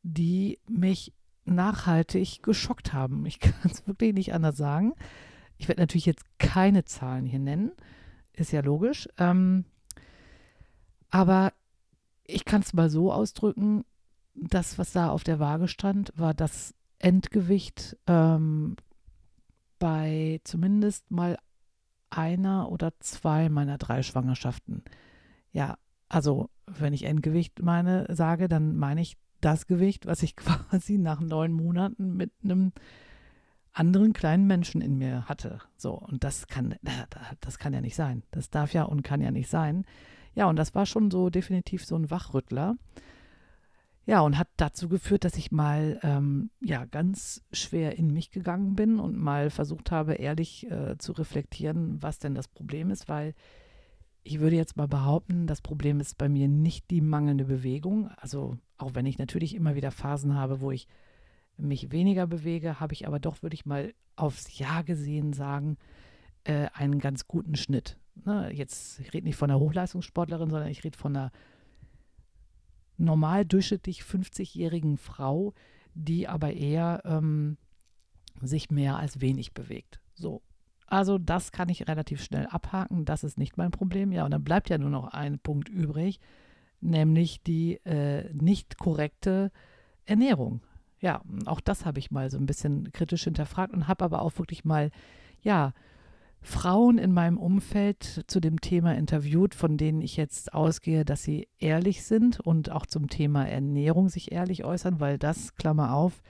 die 0.02 0.60
mich 0.68 1.14
nachhaltig 1.46 2.42
geschockt 2.44 2.94
haben. 2.94 3.26
Ich 3.26 3.40
kann 3.42 3.72
es 3.72 3.86
wirklich 3.88 4.14
nicht 4.14 4.34
anders 4.34 4.58
sagen. 4.58 4.94
Ich 5.58 5.68
werde 5.68 5.82
natürlich 5.82 6.06
jetzt 6.06 6.26
keine 6.40 6.86
Zahlen 6.86 7.26
hier 7.26 7.40
nennen, 7.40 7.72
ist 8.34 8.52
ja 8.52 8.62
logisch. 8.62 9.08
Ähm, 9.18 9.66
aber 11.10 11.54
ich 12.26 12.46
kann 12.46 12.62
es 12.62 12.74
mal 12.74 12.90
so 12.90 13.12
ausdrücken, 13.12 13.86
das, 14.34 14.78
was 14.80 14.92
da 14.94 15.10
auf 15.10 15.24
der 15.24 15.40
Waage 15.40 15.68
stand, 15.68 16.12
war 16.16 16.34
das 16.34 16.74
Endgewicht 16.98 17.98
ähm, 18.08 18.76
bei 19.78 20.40
zumindest 20.44 21.12
mal 21.12 21.38
einer 22.18 22.72
oder 22.72 22.94
zwei 23.00 23.50
meiner 23.50 23.78
drei 23.78 24.04
Schwangerschaften. 24.04 24.84
Ja, 25.52 25.78
also 26.10 26.50
wenn 26.66 26.94
ich 26.94 27.04
Endgewicht 27.04 27.62
meine, 27.62 28.06
sage, 28.10 28.48
dann 28.48 28.78
meine 28.78 29.02
ich 29.02 29.18
das 29.42 29.68
Gewicht, 29.68 30.06
was 30.06 30.24
ich 30.24 30.36
quasi 30.36 30.98
nach 30.98 31.20
neun 31.20 31.52
Monaten 31.52 32.16
mit 32.16 32.32
einem 32.44 32.72
anderen 33.72 34.14
kleinen 34.14 34.46
Menschen 34.46 34.82
in 34.82 34.98
mir 34.98 35.28
hatte. 35.28 35.60
So, 35.78 35.94
und 35.94 36.24
das 36.24 36.48
kann, 36.48 36.76
das 37.42 37.58
kann 37.58 37.74
ja 37.74 37.82
nicht 37.82 37.96
sein. 37.96 38.24
Das 38.32 38.50
darf 38.50 38.74
ja 38.74 38.84
und 38.84 39.04
kann 39.04 39.22
ja 39.22 39.32
nicht 39.32 39.50
sein. 39.50 39.86
Ja, 40.36 40.48
und 40.48 40.56
das 40.56 40.74
war 40.76 40.86
schon 40.86 41.12
so 41.12 41.30
definitiv 41.30 41.86
so 41.86 41.96
ein 41.96 42.10
Wachrüttler. 42.10 42.76
Ja, 44.06 44.20
und 44.22 44.38
hat 44.38 44.50
dazu 44.58 44.90
geführt, 44.90 45.24
dass 45.24 45.38
ich 45.38 45.52
mal 45.52 46.00
ähm, 46.04 46.50
ja 46.62 46.84
ganz 46.86 47.42
schwer 47.54 47.98
in 47.98 48.12
mich 48.12 48.32
gegangen 48.32 48.76
bin 48.76 49.00
und 49.00 49.18
mal 49.18 49.50
versucht 49.50 49.92
habe, 49.92 50.16
ehrlich 50.16 50.70
äh, 50.70 50.98
zu 50.98 51.14
reflektieren, 51.14 52.02
was 52.02 52.20
denn 52.20 52.36
das 52.36 52.50
Problem 52.50 52.92
ist, 52.92 53.08
weil 53.08 53.34
ich 54.24 54.40
würde 54.40 54.56
jetzt 54.56 54.78
mal 54.78 54.88
behaupten, 54.88 55.48
das 55.48 55.62
Problem 55.62 56.00
ist 56.00 56.18
bei 56.18 56.28
mir 56.28 56.48
nicht 56.48 56.90
die 56.92 57.02
mangelnde 57.02 57.46
Bewegung. 57.46 58.10
Also 58.18 58.58
auch 58.78 58.94
wenn 58.94 59.06
ich 59.06 59.18
natürlich 59.18 59.56
immer 59.56 59.76
wieder 59.76 59.92
Phasen 59.92 60.36
habe, 60.36 60.62
wo 60.62 60.72
ich 60.72 60.88
mich 61.58 61.92
weniger 61.92 62.28
bewege, 62.28 62.80
habe 62.80 62.94
ich 62.94 63.08
aber 63.08 63.20
doch, 63.20 63.42
würde 63.42 63.54
ich 63.54 63.66
mal 63.66 63.94
aufs 64.16 64.58
Jahr 64.58 64.84
gesehen 64.84 65.34
sagen, 65.34 65.78
äh, 66.44 66.68
einen 66.74 67.00
ganz 67.00 67.28
guten 67.28 67.56
Schnitt. 67.56 67.98
Ne? 68.26 68.52
Jetzt, 68.54 69.00
ich 69.00 69.14
rede 69.14 69.28
nicht 69.28 69.38
von 69.38 69.50
einer 69.50 69.60
Hochleistungssportlerin, 69.60 70.50
sondern 70.50 70.70
ich 70.70 70.84
rede 70.84 70.98
von 70.98 71.16
einer 71.16 71.32
normal 73.04 73.46
durchschnittlich 73.46 74.02
50-jährigen 74.02 74.98
Frau, 74.98 75.54
die 75.94 76.28
aber 76.28 76.54
eher 76.54 77.02
ähm, 77.06 77.58
sich 78.42 78.72
mehr 78.72 78.98
als 78.98 79.22
wenig 79.22 79.54
bewegt. 79.54 80.00
So. 80.14 80.42
Also 80.88 81.18
das 81.18 81.52
kann 81.52 81.70
ich 81.70 81.88
relativ 81.88 82.24
schnell 82.24 82.46
abhaken. 82.48 83.06
Das 83.06 83.24
ist 83.24 83.38
nicht 83.38 83.58
mein 83.58 83.72
Problem. 83.72 84.12
Ja, 84.12 84.26
und 84.26 84.32
dann 84.32 84.44
bleibt 84.44 84.70
ja 84.70 84.78
nur 84.78 84.90
noch 84.90 85.08
ein 85.08 85.40
Punkt 85.40 85.70
übrig, 85.70 86.20
nämlich 86.82 87.42
die 87.42 87.76
äh, 87.86 88.32
nicht 88.34 88.78
korrekte 88.78 89.52
Ernährung. 90.06 90.62
Ja, 91.00 91.22
auch 91.46 91.60
das 91.60 91.86
habe 91.86 92.00
ich 92.00 92.12
mal 92.12 92.30
so 92.30 92.38
ein 92.38 92.46
bisschen 92.46 92.92
kritisch 92.92 93.24
hinterfragt 93.24 93.74
und 93.74 93.88
habe 93.88 94.06
aber 94.06 94.22
auch 94.22 94.38
wirklich 94.38 94.64
mal, 94.64 94.92
ja, 95.42 95.74
Frauen 96.44 96.98
in 96.98 97.14
meinem 97.14 97.38
Umfeld 97.38 98.26
zu 98.28 98.42
dem 98.42 98.60
Thema 98.60 98.96
interviewt, 98.96 99.56
von 99.56 99.78
denen 99.78 100.02
ich 100.02 100.18
jetzt 100.18 100.54
ausgehe, 100.54 101.06
dass 101.06 101.24
sie 101.24 101.48
ehrlich 101.58 102.04
sind 102.04 102.42
und 102.42 102.70
auch 102.70 102.86
zum 102.86 103.10
Thema 103.10 103.48
Ernährung 103.48 104.10
sich 104.10 104.34
ehrlich 104.34 104.66
äußern, 104.66 105.00
weil 105.00 105.18
das, 105.18 105.56
Klammer 105.56 105.94
auf, 105.94 106.22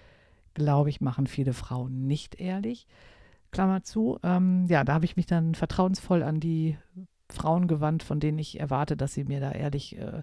glaube 0.54 0.92
ich, 0.92 1.02
machen 1.02 1.26
viele 1.26 1.54
Frauen 1.54 2.06
nicht 2.06 2.40
ehrlich. 2.40 2.86
Klammer 3.52 3.82
zu. 3.84 4.20
Ähm, 4.24 4.68
ja, 4.68 4.84
da 4.84 4.94
habe 4.94 5.06
ich 5.06 5.16
mich 5.16 5.26
dann 5.26 5.56
vertrauensvoll 5.56 6.22
an 6.22 6.40
die 6.40 6.78
Frauen 7.30 7.68
gewandt, 7.68 8.04
von 8.04 8.20
denen 8.20 8.38
ich 8.38 8.60
erwarte, 8.60 8.96
dass 8.96 9.14
sie 9.16 9.24
mir 9.24 9.40
da 9.40 9.52
ehrlich 9.52 9.98
äh, 9.98 10.22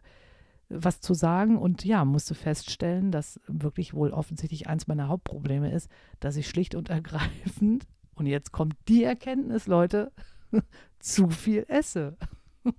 was 0.68 1.00
zu 1.00 1.14
sagen 1.14 1.58
und 1.58 1.84
ja, 1.84 2.04
musste 2.04 2.36
feststellen, 2.36 3.10
dass 3.10 3.40
wirklich 3.48 3.92
wohl 3.92 4.12
offensichtlich 4.12 4.68
eins 4.68 4.86
meiner 4.86 5.08
Hauptprobleme 5.08 5.72
ist, 5.72 5.90
dass 6.20 6.36
ich 6.36 6.48
schlicht 6.48 6.76
und 6.76 6.90
ergreifend 6.90 7.86
und 8.20 8.26
jetzt 8.26 8.52
kommt 8.52 8.74
die 8.86 9.02
Erkenntnis, 9.02 9.66
Leute, 9.66 10.12
zu 10.98 11.30
viel 11.30 11.64
esse. 11.68 12.18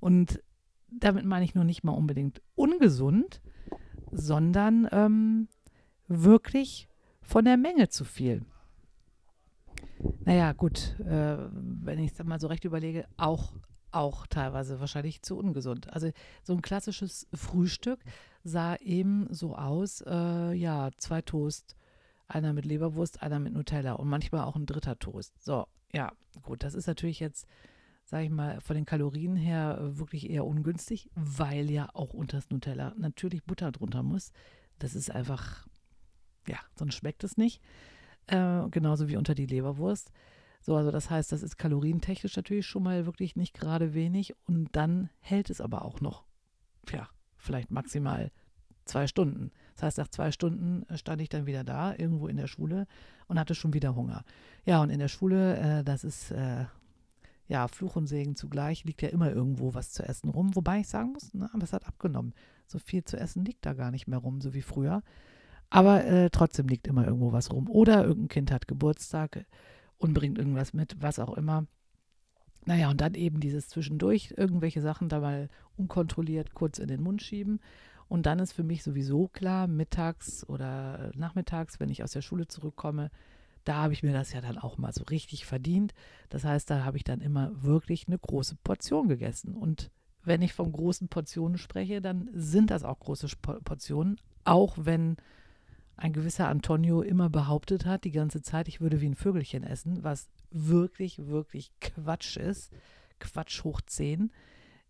und 0.00 0.42
damit 0.88 1.24
meine 1.24 1.44
ich 1.44 1.54
nur 1.54 1.62
nicht 1.62 1.84
mal 1.84 1.92
unbedingt 1.92 2.42
ungesund, 2.56 3.40
sondern 4.10 4.88
ähm, 4.90 5.46
wirklich 6.08 6.88
von 7.22 7.44
der 7.44 7.56
Menge 7.56 7.88
zu 7.88 8.04
viel. 8.04 8.44
Naja, 10.24 10.52
gut, 10.54 10.98
äh, 10.98 11.38
wenn 11.52 12.00
ich 12.00 12.10
es 12.10 12.24
mal 12.24 12.40
so 12.40 12.48
recht 12.48 12.64
überlege, 12.64 13.06
auch, 13.16 13.52
auch 13.92 14.26
teilweise 14.26 14.80
wahrscheinlich 14.80 15.22
zu 15.22 15.38
ungesund. 15.38 15.92
Also 15.92 16.10
so 16.42 16.52
ein 16.52 16.62
klassisches 16.62 17.28
Frühstück 17.32 18.00
sah 18.42 18.74
eben 18.76 19.28
so 19.30 19.54
aus, 19.54 20.02
äh, 20.04 20.52
ja, 20.52 20.90
zwei 20.96 21.22
Toast, 21.22 21.76
einer 22.28 22.52
mit 22.52 22.64
Leberwurst, 22.64 23.22
einer 23.22 23.38
mit 23.38 23.52
Nutella 23.52 23.92
und 23.92 24.08
manchmal 24.08 24.44
auch 24.44 24.56
ein 24.56 24.66
dritter 24.66 24.98
Toast. 24.98 25.32
So, 25.42 25.66
ja, 25.92 26.12
gut, 26.42 26.62
das 26.62 26.74
ist 26.74 26.86
natürlich 26.86 27.20
jetzt, 27.20 27.46
sage 28.04 28.24
ich 28.24 28.30
mal, 28.30 28.60
von 28.60 28.76
den 28.76 28.86
Kalorien 28.86 29.36
her 29.36 29.78
wirklich 29.80 30.28
eher 30.30 30.44
ungünstig, 30.44 31.10
weil 31.14 31.70
ja 31.70 31.88
auch 31.94 32.14
unter 32.14 32.38
das 32.38 32.50
Nutella 32.50 32.94
natürlich 32.96 33.44
Butter 33.44 33.72
drunter 33.72 34.02
muss. 34.02 34.32
Das 34.78 34.94
ist 34.94 35.10
einfach, 35.10 35.66
ja, 36.48 36.58
sonst 36.76 36.94
schmeckt 36.94 37.24
es 37.24 37.36
nicht. 37.36 37.62
Äh, 38.26 38.68
genauso 38.70 39.08
wie 39.08 39.16
unter 39.16 39.34
die 39.34 39.46
Leberwurst. 39.46 40.10
So, 40.60 40.74
also 40.74 40.90
das 40.90 41.10
heißt, 41.10 41.30
das 41.30 41.44
ist 41.44 41.58
kalorientechnisch 41.58 42.34
natürlich 42.34 42.66
schon 42.66 42.82
mal 42.82 43.06
wirklich 43.06 43.36
nicht 43.36 43.54
gerade 43.54 43.94
wenig 43.94 44.34
und 44.46 44.74
dann 44.74 45.10
hält 45.20 45.48
es 45.48 45.60
aber 45.60 45.84
auch 45.84 46.00
noch, 46.00 46.24
ja, 46.90 47.08
vielleicht 47.36 47.70
maximal 47.70 48.32
zwei 48.84 49.06
Stunden. 49.06 49.52
Das 49.76 49.82
heißt, 49.82 49.98
nach 49.98 50.08
zwei 50.08 50.32
Stunden 50.32 50.84
äh, 50.88 50.96
stand 50.98 51.20
ich 51.20 51.28
dann 51.28 51.46
wieder 51.46 51.62
da, 51.62 51.94
irgendwo 51.94 52.28
in 52.28 52.36
der 52.36 52.46
Schule 52.46 52.86
und 53.28 53.38
hatte 53.38 53.54
schon 53.54 53.74
wieder 53.74 53.94
Hunger. 53.94 54.24
Ja, 54.64 54.82
und 54.82 54.90
in 54.90 54.98
der 54.98 55.08
Schule, 55.08 55.58
äh, 55.58 55.84
das 55.84 56.02
ist 56.02 56.30
äh, 56.30 56.64
ja 57.46 57.68
Fluch 57.68 57.94
und 57.96 58.06
Segen 58.06 58.36
zugleich, 58.36 58.84
liegt 58.84 59.02
ja 59.02 59.10
immer 59.10 59.30
irgendwo 59.30 59.74
was 59.74 59.92
zu 59.92 60.02
essen 60.02 60.30
rum. 60.30 60.56
Wobei 60.56 60.80
ich 60.80 60.88
sagen 60.88 61.12
muss, 61.12 61.30
na, 61.34 61.50
es 61.62 61.72
hat 61.72 61.86
abgenommen. 61.86 62.34
So 62.66 62.78
viel 62.78 63.04
zu 63.04 63.18
essen 63.18 63.44
liegt 63.44 63.64
da 63.66 63.74
gar 63.74 63.90
nicht 63.90 64.08
mehr 64.08 64.18
rum, 64.18 64.40
so 64.40 64.54
wie 64.54 64.62
früher. 64.62 65.02
Aber 65.68 66.04
äh, 66.04 66.30
trotzdem 66.30 66.68
liegt 66.68 66.86
immer 66.86 67.06
irgendwo 67.06 67.32
was 67.32 67.52
rum. 67.52 67.68
Oder 67.68 68.04
irgendein 68.04 68.28
Kind 68.28 68.50
hat 68.50 68.68
Geburtstag 68.68 69.44
und 69.98 70.14
bringt 70.14 70.38
irgendwas 70.38 70.72
mit, 70.72 70.96
was 71.00 71.18
auch 71.18 71.36
immer. 71.36 71.66
Naja, 72.64 72.90
und 72.90 73.00
dann 73.00 73.14
eben 73.14 73.40
dieses 73.40 73.68
Zwischendurch, 73.68 74.34
irgendwelche 74.36 74.80
Sachen 74.80 75.08
da 75.08 75.20
mal 75.20 75.48
unkontrolliert 75.76 76.54
kurz 76.54 76.78
in 76.78 76.88
den 76.88 77.02
Mund 77.02 77.22
schieben. 77.22 77.60
Und 78.08 78.26
dann 78.26 78.38
ist 78.38 78.52
für 78.52 78.62
mich 78.62 78.82
sowieso 78.82 79.28
klar, 79.28 79.66
mittags 79.66 80.48
oder 80.48 81.10
nachmittags, 81.14 81.80
wenn 81.80 81.88
ich 81.88 82.04
aus 82.04 82.12
der 82.12 82.22
Schule 82.22 82.46
zurückkomme, 82.46 83.10
da 83.64 83.76
habe 83.82 83.92
ich 83.92 84.04
mir 84.04 84.12
das 84.12 84.32
ja 84.32 84.40
dann 84.40 84.58
auch 84.58 84.78
mal 84.78 84.92
so 84.92 85.02
richtig 85.04 85.44
verdient. 85.44 85.92
Das 86.28 86.44
heißt, 86.44 86.70
da 86.70 86.84
habe 86.84 86.96
ich 86.96 87.04
dann 87.04 87.20
immer 87.20 87.50
wirklich 87.62 88.06
eine 88.06 88.18
große 88.18 88.56
Portion 88.62 89.08
gegessen. 89.08 89.54
Und 89.56 89.90
wenn 90.22 90.40
ich 90.40 90.54
von 90.54 90.70
großen 90.70 91.08
Portionen 91.08 91.58
spreche, 91.58 92.00
dann 92.00 92.28
sind 92.32 92.70
das 92.70 92.84
auch 92.84 93.00
große 93.00 93.26
Portionen, 93.36 94.18
auch 94.44 94.76
wenn 94.80 95.16
ein 95.96 96.12
gewisser 96.12 96.48
Antonio 96.48 97.02
immer 97.02 97.28
behauptet 97.28 97.86
hat, 97.86 98.04
die 98.04 98.12
ganze 98.12 98.42
Zeit, 98.42 98.68
ich 98.68 98.80
würde 98.80 99.00
wie 99.00 99.08
ein 99.08 99.14
Vögelchen 99.16 99.64
essen, 99.64 100.04
was 100.04 100.28
wirklich, 100.50 101.26
wirklich 101.26 101.72
Quatsch 101.80 102.36
ist. 102.36 102.72
Quatsch 103.18 103.64
hoch 103.64 103.80
10. 103.80 104.30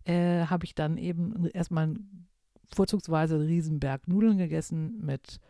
Äh, 0.04 0.46
habe 0.46 0.64
ich 0.64 0.74
dann 0.74 0.98
eben 0.98 1.46
erstmal 1.46 1.94
vorzugsweise 2.74 3.36
einen 3.36 3.46
Riesenberg 3.46 4.08
Nudeln 4.08 4.38
gegessen 4.38 5.04
mit 5.04 5.40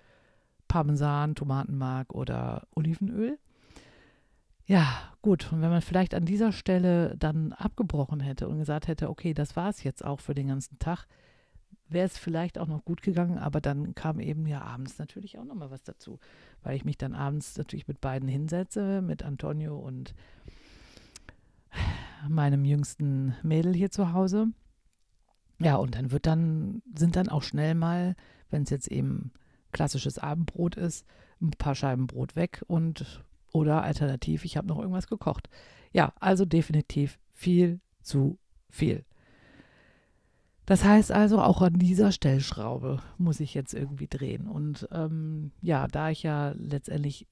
Parmesan, 0.68 1.34
Tomatenmark 1.34 2.14
oder 2.14 2.66
Olivenöl. 2.74 3.38
Ja, 4.66 5.12
gut. 5.22 5.52
Und 5.52 5.62
wenn 5.62 5.70
man 5.70 5.80
vielleicht 5.80 6.14
an 6.14 6.24
dieser 6.24 6.52
Stelle 6.52 7.16
dann 7.18 7.52
abgebrochen 7.52 8.20
hätte 8.20 8.48
und 8.48 8.58
gesagt 8.58 8.88
hätte, 8.88 9.08
okay, 9.08 9.32
das 9.32 9.54
war 9.54 9.68
es 9.68 9.84
jetzt 9.84 10.04
auch 10.04 10.20
für 10.20 10.34
den 10.34 10.48
ganzen 10.48 10.78
Tag, 10.78 11.06
wäre 11.88 12.06
es 12.06 12.18
vielleicht 12.18 12.58
auch 12.58 12.66
noch 12.66 12.84
gut 12.84 13.00
gegangen, 13.02 13.38
aber 13.38 13.60
dann 13.60 13.94
kam 13.94 14.18
eben 14.18 14.46
ja 14.46 14.62
abends 14.62 14.98
natürlich 14.98 15.38
auch 15.38 15.44
noch 15.44 15.54
mal 15.54 15.70
was 15.70 15.84
dazu, 15.84 16.18
weil 16.64 16.76
ich 16.76 16.84
mich 16.84 16.98
dann 16.98 17.14
abends 17.14 17.56
natürlich 17.56 17.86
mit 17.86 18.00
beiden 18.00 18.28
hinsetze, 18.28 19.02
mit 19.02 19.22
Antonio 19.22 19.78
und 19.78 20.14
meinem 22.28 22.64
jüngsten 22.64 23.36
Mädel 23.42 23.72
hier 23.72 23.90
zu 23.90 24.12
Hause. 24.12 24.48
Ja, 25.58 25.76
und 25.76 25.94
dann 25.94 26.10
wird 26.12 26.26
dann, 26.26 26.82
sind 26.94 27.16
dann 27.16 27.28
auch 27.28 27.42
schnell 27.42 27.74
mal, 27.74 28.14
wenn 28.50 28.62
es 28.62 28.70
jetzt 28.70 28.88
eben 28.88 29.32
klassisches 29.72 30.18
Abendbrot 30.18 30.76
ist, 30.76 31.06
ein 31.40 31.50
paar 31.50 31.74
Scheiben 31.74 32.06
Brot 32.06 32.36
weg 32.36 32.64
und 32.66 33.24
oder 33.52 33.82
alternativ, 33.82 34.44
ich 34.44 34.56
habe 34.56 34.66
noch 34.66 34.78
irgendwas 34.78 35.06
gekocht. 35.06 35.48
Ja, 35.92 36.12
also 36.20 36.44
definitiv 36.44 37.18
viel 37.32 37.80
zu 38.02 38.38
viel. 38.68 39.04
Das 40.66 40.84
heißt 40.84 41.12
also, 41.12 41.40
auch 41.40 41.62
an 41.62 41.78
dieser 41.78 42.10
Stellschraube 42.10 43.00
muss 43.18 43.40
ich 43.40 43.54
jetzt 43.54 43.72
irgendwie 43.72 44.08
drehen. 44.08 44.48
Und 44.48 44.88
ähm, 44.90 45.52
ja, 45.62 45.86
da 45.86 46.10
ich 46.10 46.24
ja 46.24 46.54
letztendlich 46.58 47.26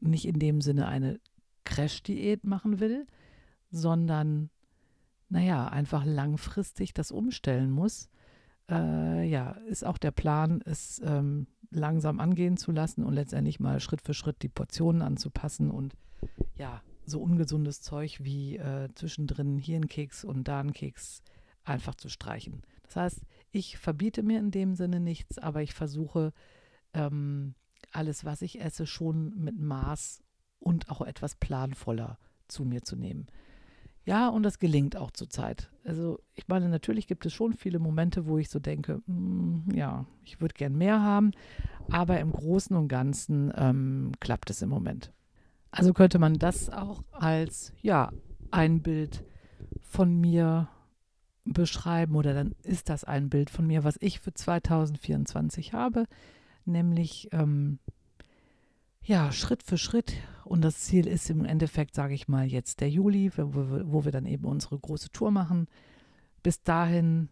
nicht 0.00 0.26
in 0.26 0.38
dem 0.38 0.60
Sinne 0.60 0.88
eine 0.88 1.20
Crash-Diät 1.64 2.44
machen 2.44 2.80
will, 2.80 3.06
sondern, 3.70 4.48
naja, 5.28 5.68
einfach 5.68 6.04
langfristig 6.04 6.94
das 6.94 7.10
umstellen 7.10 7.70
muss, 7.70 8.08
äh, 8.70 9.28
ja, 9.28 9.52
ist 9.68 9.84
auch 9.84 9.98
der 9.98 10.10
Plan, 10.10 10.62
es 10.64 11.00
ähm, 11.04 11.46
langsam 11.70 12.20
angehen 12.20 12.56
zu 12.56 12.72
lassen 12.72 13.04
und 13.04 13.14
letztendlich 13.14 13.60
mal 13.60 13.80
Schritt 13.80 14.02
für 14.02 14.14
Schritt 14.14 14.42
die 14.42 14.48
Portionen 14.48 15.02
anzupassen 15.02 15.70
und 15.70 15.94
ja, 16.56 16.82
so 17.04 17.20
ungesundes 17.20 17.80
Zeug 17.80 18.20
wie 18.22 18.56
äh, 18.56 18.88
zwischendrin 18.94 19.58
hier 19.58 19.76
ein 19.76 19.88
Keks 19.88 20.24
und 20.24 20.48
da 20.48 20.60
ein 20.60 20.72
Keks 20.72 21.22
einfach 21.64 21.94
zu 21.94 22.08
streichen. 22.08 22.62
Das 22.82 22.96
heißt, 22.96 23.20
ich 23.50 23.78
verbiete 23.78 24.22
mir 24.22 24.38
in 24.38 24.50
dem 24.50 24.74
Sinne 24.74 25.00
nichts, 25.00 25.38
aber 25.38 25.62
ich 25.62 25.74
versuche 25.74 26.32
ähm, 26.94 27.54
alles, 27.92 28.24
was 28.24 28.42
ich 28.42 28.60
esse, 28.60 28.86
schon 28.86 29.34
mit 29.36 29.58
Maß 29.58 30.22
und 30.58 30.90
auch 30.90 31.02
etwas 31.02 31.34
planvoller 31.34 32.18
zu 32.48 32.64
mir 32.64 32.82
zu 32.82 32.96
nehmen. 32.96 33.26
Ja, 34.08 34.30
und 34.30 34.42
das 34.42 34.58
gelingt 34.58 34.96
auch 34.96 35.10
zurzeit. 35.10 35.68
Also 35.84 36.18
ich 36.34 36.48
meine, 36.48 36.70
natürlich 36.70 37.08
gibt 37.08 37.26
es 37.26 37.34
schon 37.34 37.52
viele 37.52 37.78
Momente, 37.78 38.24
wo 38.24 38.38
ich 38.38 38.48
so 38.48 38.58
denke, 38.58 39.02
mm, 39.04 39.74
ja, 39.74 40.06
ich 40.24 40.40
würde 40.40 40.54
gern 40.54 40.78
mehr 40.78 41.02
haben, 41.02 41.32
aber 41.90 42.18
im 42.18 42.32
Großen 42.32 42.74
und 42.74 42.88
Ganzen 42.88 43.52
ähm, 43.54 44.12
klappt 44.18 44.48
es 44.48 44.62
im 44.62 44.70
Moment. 44.70 45.12
Also 45.72 45.92
könnte 45.92 46.18
man 46.18 46.38
das 46.38 46.70
auch 46.70 47.02
als, 47.12 47.74
ja, 47.82 48.10
ein 48.50 48.80
Bild 48.80 49.24
von 49.82 50.18
mir 50.18 50.70
beschreiben 51.44 52.16
oder 52.16 52.32
dann 52.32 52.54
ist 52.62 52.88
das 52.88 53.04
ein 53.04 53.28
Bild 53.28 53.50
von 53.50 53.66
mir, 53.66 53.84
was 53.84 53.98
ich 54.00 54.20
für 54.20 54.32
2024 54.32 55.74
habe, 55.74 56.06
nämlich 56.64 57.28
ähm, 57.32 57.78
ja, 59.02 59.32
Schritt 59.32 59.62
für 59.62 59.76
Schritt. 59.76 60.14
Und 60.48 60.62
das 60.62 60.78
Ziel 60.78 61.06
ist 61.06 61.28
im 61.28 61.44
Endeffekt, 61.44 61.94
sage 61.94 62.14
ich 62.14 62.26
mal, 62.26 62.46
jetzt 62.46 62.80
der 62.80 62.88
Juli, 62.88 63.30
wo 63.36 63.70
wir, 63.70 63.92
wo 63.92 64.04
wir 64.06 64.12
dann 64.12 64.24
eben 64.24 64.46
unsere 64.46 64.78
große 64.78 65.10
Tour 65.10 65.30
machen. 65.30 65.68
Bis 66.42 66.62
dahin, 66.62 67.28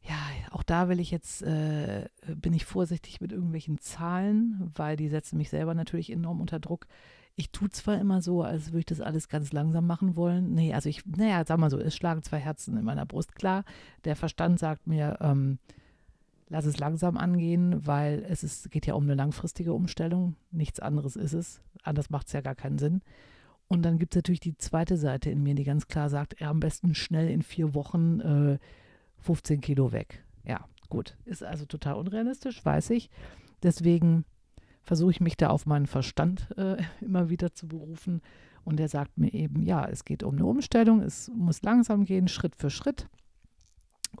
ja, 0.00 0.16
auch 0.50 0.62
da 0.62 0.88
will 0.88 0.98
ich 0.98 1.10
jetzt, 1.10 1.42
äh, 1.42 2.08
bin 2.34 2.54
ich 2.54 2.64
vorsichtig 2.64 3.20
mit 3.20 3.32
irgendwelchen 3.32 3.78
Zahlen, 3.80 4.72
weil 4.74 4.96
die 4.96 5.08
setzen 5.08 5.36
mich 5.36 5.50
selber 5.50 5.74
natürlich 5.74 6.10
enorm 6.10 6.40
unter 6.40 6.58
Druck. 6.58 6.86
Ich 7.34 7.50
tue 7.50 7.68
zwar 7.68 8.00
immer 8.00 8.22
so, 8.22 8.42
als 8.42 8.68
würde 8.68 8.78
ich 8.78 8.86
das 8.86 9.02
alles 9.02 9.28
ganz 9.28 9.52
langsam 9.52 9.86
machen 9.86 10.16
wollen. 10.16 10.54
Nee, 10.54 10.72
also 10.72 10.88
ich, 10.88 11.04
naja, 11.04 11.44
sag 11.46 11.58
mal 11.58 11.70
so, 11.70 11.78
es 11.78 11.94
schlagen 11.94 12.22
zwei 12.22 12.38
Herzen 12.38 12.78
in 12.78 12.84
meiner 12.84 13.04
Brust. 13.04 13.34
Klar, 13.34 13.64
der 14.06 14.16
Verstand 14.16 14.58
sagt 14.58 14.86
mir, 14.86 15.18
ähm, 15.20 15.58
lass 16.48 16.64
es 16.64 16.78
langsam 16.78 17.16
angehen, 17.16 17.86
weil 17.86 18.24
es 18.28 18.42
ist, 18.42 18.70
geht 18.70 18.86
ja 18.86 18.94
um 18.94 19.04
eine 19.04 19.14
langfristige 19.14 19.72
Umstellung. 19.72 20.36
Nichts 20.50 20.80
anderes 20.80 21.16
ist 21.16 21.32
es. 21.32 21.60
Anders 21.82 22.10
macht 22.10 22.28
es 22.28 22.32
ja 22.32 22.40
gar 22.40 22.54
keinen 22.54 22.78
Sinn. 22.78 23.02
Und 23.68 23.82
dann 23.82 23.98
gibt 23.98 24.14
es 24.14 24.18
natürlich 24.18 24.40
die 24.40 24.56
zweite 24.56 24.96
Seite 24.96 25.30
in 25.30 25.42
mir, 25.42 25.54
die 25.54 25.64
ganz 25.64 25.88
klar 25.88 26.08
sagt, 26.08 26.40
er 26.40 26.50
am 26.50 26.60
besten 26.60 26.94
schnell 26.94 27.28
in 27.28 27.42
vier 27.42 27.74
Wochen 27.74 28.20
äh, 28.20 28.58
15 29.18 29.60
Kilo 29.60 29.92
weg. 29.92 30.24
Ja, 30.44 30.66
gut. 30.88 31.16
Ist 31.24 31.42
also 31.42 31.64
total 31.64 31.94
unrealistisch, 31.94 32.64
weiß 32.64 32.90
ich. 32.90 33.10
Deswegen 33.62 34.24
versuche 34.82 35.10
ich 35.10 35.20
mich 35.20 35.36
da 35.36 35.48
auf 35.48 35.66
meinen 35.66 35.86
Verstand 35.86 36.48
äh, 36.56 36.76
immer 37.00 37.28
wieder 37.28 37.52
zu 37.52 37.66
berufen. 37.66 38.22
Und 38.64 38.80
er 38.80 38.88
sagt 38.88 39.18
mir 39.18 39.32
eben, 39.32 39.62
ja, 39.62 39.86
es 39.86 40.04
geht 40.04 40.22
um 40.22 40.34
eine 40.34 40.46
Umstellung, 40.46 41.00
es 41.00 41.30
muss 41.34 41.62
langsam 41.62 42.04
gehen, 42.04 42.26
Schritt 42.26 42.56
für 42.56 42.70
Schritt. 42.70 43.08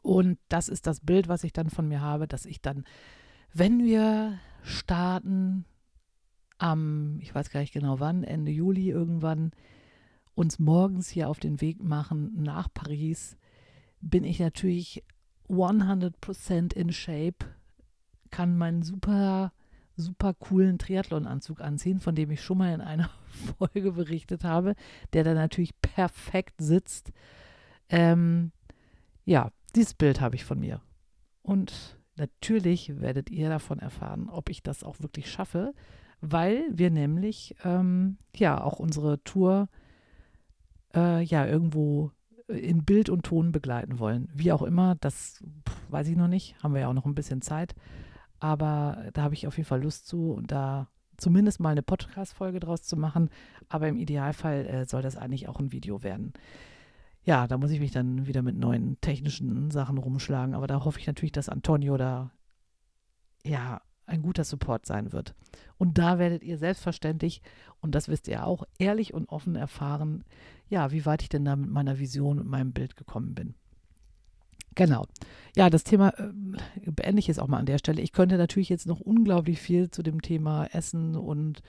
Und 0.06 0.38
das 0.48 0.68
ist 0.68 0.86
das 0.86 1.00
Bild, 1.00 1.26
was 1.26 1.42
ich 1.42 1.52
dann 1.52 1.68
von 1.68 1.88
mir 1.88 2.00
habe, 2.00 2.28
dass 2.28 2.46
ich 2.46 2.62
dann, 2.62 2.84
wenn 3.52 3.82
wir 3.82 4.38
starten, 4.62 5.64
am, 6.58 7.18
ich 7.20 7.34
weiß 7.34 7.50
gar 7.50 7.58
nicht 7.58 7.72
genau 7.72 7.98
wann, 7.98 8.22
Ende 8.22 8.52
Juli 8.52 8.88
irgendwann, 8.88 9.50
uns 10.36 10.60
morgens 10.60 11.08
hier 11.08 11.28
auf 11.28 11.40
den 11.40 11.60
Weg 11.60 11.82
machen 11.82 12.40
nach 12.40 12.68
Paris, 12.72 13.36
bin 14.00 14.22
ich 14.22 14.38
natürlich 14.38 15.02
100% 15.48 16.72
in 16.72 16.92
Shape, 16.92 17.44
kann 18.30 18.56
meinen 18.56 18.82
super, 18.82 19.52
super 19.96 20.34
coolen 20.34 20.78
Triathlon-Anzug 20.78 21.60
anziehen, 21.60 21.98
von 21.98 22.14
dem 22.14 22.30
ich 22.30 22.44
schon 22.44 22.58
mal 22.58 22.72
in 22.72 22.80
einer 22.80 23.10
Folge 23.58 23.90
berichtet 23.90 24.44
habe, 24.44 24.76
der 25.14 25.24
da 25.24 25.34
natürlich 25.34 25.72
perfekt 25.80 26.60
sitzt. 26.60 27.10
Ähm, 27.88 28.52
ja, 29.24 29.50
dieses 29.76 29.94
Bild 29.94 30.20
habe 30.20 30.34
ich 30.34 30.44
von 30.44 30.58
mir. 30.58 30.80
Und 31.42 31.98
natürlich 32.16 33.00
werdet 33.00 33.30
ihr 33.30 33.48
davon 33.48 33.78
erfahren, 33.78 34.28
ob 34.28 34.48
ich 34.48 34.62
das 34.62 34.82
auch 34.82 35.00
wirklich 35.00 35.30
schaffe, 35.30 35.74
weil 36.20 36.64
wir 36.72 36.90
nämlich 36.90 37.54
ähm, 37.62 38.16
ja 38.34 38.60
auch 38.60 38.78
unsere 38.78 39.22
Tour 39.22 39.68
äh, 40.94 41.22
ja 41.22 41.46
irgendwo 41.46 42.10
in 42.48 42.84
Bild 42.84 43.10
und 43.10 43.24
Ton 43.24 43.52
begleiten 43.52 43.98
wollen. 43.98 44.28
Wie 44.32 44.52
auch 44.52 44.62
immer, 44.62 44.96
das 45.00 45.44
pff, 45.68 45.90
weiß 45.90 46.08
ich 46.08 46.16
noch 46.16 46.28
nicht, 46.28 46.56
haben 46.62 46.74
wir 46.74 46.80
ja 46.82 46.88
auch 46.88 46.94
noch 46.94 47.06
ein 47.06 47.14
bisschen 47.14 47.42
Zeit. 47.42 47.74
Aber 48.38 49.10
da 49.12 49.22
habe 49.22 49.34
ich 49.34 49.46
auf 49.46 49.56
jeden 49.56 49.68
Fall 49.68 49.82
Lust 49.82 50.06
zu 50.06 50.32
und 50.32 50.50
da 50.52 50.88
zumindest 51.16 51.60
mal 51.60 51.70
eine 51.70 51.82
Podcast-Folge 51.82 52.60
draus 52.60 52.82
zu 52.82 52.96
machen. 52.96 53.30
Aber 53.68 53.88
im 53.88 53.96
Idealfall 53.96 54.66
äh, 54.66 54.84
soll 54.84 55.02
das 55.02 55.16
eigentlich 55.16 55.48
auch 55.48 55.58
ein 55.58 55.72
Video 55.72 56.02
werden 56.02 56.32
ja, 57.26 57.48
da 57.48 57.58
muss 57.58 57.72
ich 57.72 57.80
mich 57.80 57.90
dann 57.90 58.26
wieder 58.28 58.40
mit 58.40 58.56
neuen 58.56 59.00
technischen 59.00 59.72
Sachen 59.72 59.98
rumschlagen. 59.98 60.54
Aber 60.54 60.68
da 60.68 60.84
hoffe 60.84 61.00
ich 61.00 61.08
natürlich, 61.08 61.32
dass 61.32 61.48
Antonio 61.48 61.96
da 61.96 62.30
ja 63.44 63.80
ein 64.06 64.22
guter 64.22 64.44
Support 64.44 64.86
sein 64.86 65.12
wird. 65.12 65.34
Und 65.76 65.98
da 65.98 66.20
werdet 66.20 66.44
ihr 66.44 66.56
selbstverständlich, 66.56 67.42
und 67.80 67.96
das 67.96 68.08
wisst 68.08 68.28
ihr 68.28 68.46
auch, 68.46 68.62
ehrlich 68.78 69.12
und 69.12 69.28
offen 69.28 69.56
erfahren, 69.56 70.22
ja, 70.68 70.92
wie 70.92 71.04
weit 71.04 71.22
ich 71.22 71.28
denn 71.28 71.44
da 71.44 71.56
mit 71.56 71.68
meiner 71.68 71.98
Vision 71.98 72.38
und 72.38 72.48
meinem 72.48 72.72
Bild 72.72 72.96
gekommen 72.96 73.34
bin. 73.34 73.56
Genau. 74.76 75.06
Ja, 75.56 75.68
das 75.68 75.82
Thema 75.82 76.10
äh, 76.10 76.30
beende 76.92 77.18
ich 77.18 77.26
jetzt 77.26 77.40
auch 77.40 77.48
mal 77.48 77.58
an 77.58 77.66
der 77.66 77.78
Stelle. 77.78 78.02
Ich 78.02 78.12
könnte 78.12 78.36
natürlich 78.36 78.68
jetzt 78.68 78.86
noch 78.86 79.00
unglaublich 79.00 79.60
viel 79.60 79.90
zu 79.90 80.04
dem 80.04 80.22
Thema 80.22 80.66
Essen 80.66 81.16
und 81.16 81.60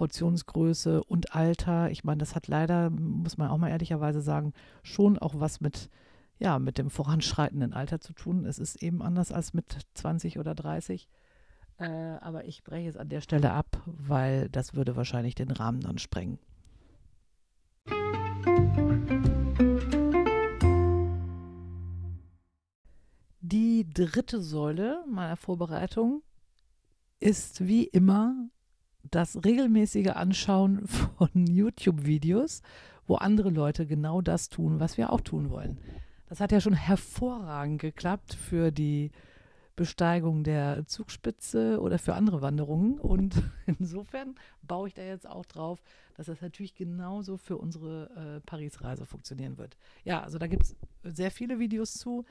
Portionsgröße 0.00 1.04
und 1.04 1.34
Alter. 1.34 1.90
Ich 1.90 2.04
meine, 2.04 2.20
das 2.20 2.34
hat 2.34 2.48
leider, 2.48 2.88
muss 2.88 3.36
man 3.36 3.50
auch 3.50 3.58
mal 3.58 3.68
ehrlicherweise 3.68 4.22
sagen, 4.22 4.54
schon 4.82 5.18
auch 5.18 5.34
was 5.36 5.60
mit, 5.60 5.90
ja, 6.38 6.58
mit 6.58 6.78
dem 6.78 6.88
voranschreitenden 6.88 7.74
Alter 7.74 8.00
zu 8.00 8.14
tun. 8.14 8.46
Es 8.46 8.58
ist 8.58 8.82
eben 8.82 9.02
anders 9.02 9.30
als 9.30 9.52
mit 9.52 9.76
20 9.92 10.38
oder 10.38 10.54
30. 10.54 11.06
Äh, 11.76 11.84
aber 11.84 12.46
ich 12.46 12.64
breche 12.64 12.88
es 12.88 12.96
an 12.96 13.10
der 13.10 13.20
Stelle 13.20 13.52
ab, 13.52 13.82
weil 13.84 14.48
das 14.48 14.72
würde 14.72 14.96
wahrscheinlich 14.96 15.34
den 15.34 15.50
Rahmen 15.50 15.82
dann 15.82 15.98
sprengen. 15.98 16.38
Die 23.42 23.86
dritte 23.92 24.40
Säule 24.40 25.04
meiner 25.06 25.36
Vorbereitung 25.36 26.22
ist 27.18 27.66
wie 27.66 27.84
immer 27.84 28.48
das 29.02 29.36
regelmäßige 29.44 30.08
Anschauen 30.08 30.86
von 31.18 31.46
YouTube-Videos, 31.46 32.62
wo 33.06 33.16
andere 33.16 33.50
Leute 33.50 33.86
genau 33.86 34.20
das 34.20 34.48
tun, 34.48 34.80
was 34.80 34.96
wir 34.96 35.12
auch 35.12 35.20
tun 35.20 35.50
wollen. 35.50 35.78
Das 36.28 36.40
hat 36.40 36.52
ja 36.52 36.60
schon 36.60 36.74
hervorragend 36.74 37.80
geklappt 37.80 38.34
für 38.34 38.70
die 38.70 39.10
Besteigung 39.74 40.44
der 40.44 40.86
Zugspitze 40.86 41.80
oder 41.80 41.98
für 41.98 42.14
andere 42.14 42.42
Wanderungen. 42.42 43.00
Und 43.00 43.34
insofern 43.66 44.34
baue 44.62 44.88
ich 44.88 44.94
da 44.94 45.02
jetzt 45.02 45.26
auch 45.26 45.46
drauf, 45.46 45.82
dass 46.16 46.26
das 46.26 46.40
natürlich 46.42 46.74
genauso 46.74 47.36
für 47.36 47.56
unsere 47.56 48.10
äh, 48.36 48.40
Paris-Reise 48.46 49.06
funktionieren 49.06 49.58
wird. 49.58 49.76
Ja, 50.04 50.22
also 50.22 50.38
da 50.38 50.48
gibt 50.48 50.64
es 50.64 50.76
sehr 51.02 51.30
viele 51.30 51.58
Videos 51.58 51.94
zu 51.94 52.26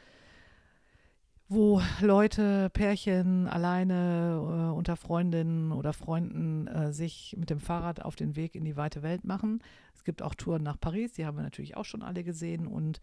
wo 1.49 1.81
Leute, 1.99 2.69
Pärchen 2.69 3.47
alleine 3.47 4.69
äh, 4.69 4.71
unter 4.71 4.95
Freundinnen 4.95 5.71
oder 5.71 5.93
Freunden 5.93 6.67
äh, 6.67 6.93
sich 6.93 7.35
mit 7.39 7.49
dem 7.49 7.59
Fahrrad 7.59 8.03
auf 8.05 8.15
den 8.15 8.35
Weg 8.35 8.53
in 8.53 8.63
die 8.63 8.77
weite 8.77 9.01
Welt 9.01 9.25
machen. 9.25 9.61
Es 9.95 10.03
gibt 10.03 10.21
auch 10.21 10.35
Touren 10.35 10.61
nach 10.61 10.79
Paris, 10.79 11.13
die 11.13 11.25
haben 11.25 11.37
wir 11.37 11.43
natürlich 11.43 11.75
auch 11.75 11.85
schon 11.85 12.03
alle 12.03 12.23
gesehen. 12.23 12.67
Und 12.67 13.01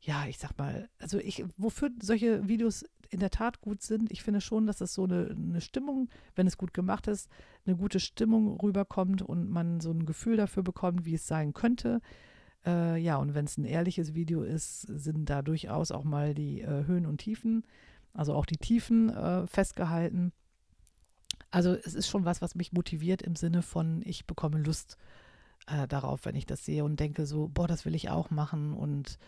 ja, 0.00 0.26
ich 0.26 0.38
sag 0.38 0.58
mal, 0.58 0.88
also 0.98 1.18
ich, 1.18 1.44
wofür 1.56 1.90
solche 2.02 2.48
Videos 2.48 2.84
in 3.10 3.20
der 3.20 3.30
Tat 3.30 3.60
gut 3.60 3.80
sind, 3.82 4.10
ich 4.10 4.24
finde 4.24 4.40
schon, 4.40 4.66
dass 4.66 4.78
das 4.78 4.92
so 4.92 5.04
eine, 5.04 5.30
eine 5.30 5.60
Stimmung, 5.60 6.08
wenn 6.34 6.48
es 6.48 6.58
gut 6.58 6.74
gemacht 6.74 7.06
ist, 7.06 7.30
eine 7.64 7.76
gute 7.76 8.00
Stimmung 8.00 8.58
rüberkommt 8.60 9.22
und 9.22 9.48
man 9.48 9.80
so 9.80 9.92
ein 9.92 10.04
Gefühl 10.04 10.36
dafür 10.36 10.64
bekommt, 10.64 11.04
wie 11.04 11.14
es 11.14 11.28
sein 11.28 11.54
könnte. 11.54 12.00
Äh, 12.66 12.98
ja, 13.00 13.16
und 13.16 13.34
wenn 13.34 13.44
es 13.44 13.56
ein 13.56 13.64
ehrliches 13.64 14.14
Video 14.14 14.42
ist, 14.42 14.82
sind 14.82 15.30
da 15.30 15.42
durchaus 15.42 15.90
auch 15.90 16.04
mal 16.04 16.34
die 16.34 16.60
äh, 16.60 16.86
Höhen 16.86 17.06
und 17.06 17.18
Tiefen, 17.18 17.64
also 18.12 18.34
auch 18.34 18.46
die 18.46 18.56
Tiefen 18.56 19.10
äh, 19.10 19.46
festgehalten. 19.46 20.32
Also 21.50 21.74
es 21.74 21.94
ist 21.94 22.08
schon 22.08 22.24
was, 22.24 22.42
was 22.42 22.54
mich 22.54 22.72
motiviert 22.72 23.22
im 23.22 23.36
Sinne 23.36 23.62
von, 23.62 24.02
ich 24.04 24.26
bekomme 24.26 24.58
Lust 24.58 24.98
äh, 25.66 25.86
darauf, 25.88 26.24
wenn 26.24 26.36
ich 26.36 26.46
das 26.46 26.64
sehe 26.64 26.84
und 26.84 27.00
denke 27.00 27.26
so, 27.26 27.48
boah, 27.48 27.66
das 27.66 27.84
will 27.84 27.94
ich 27.94 28.10
auch 28.10 28.30
machen 28.30 28.74
und 28.74 29.18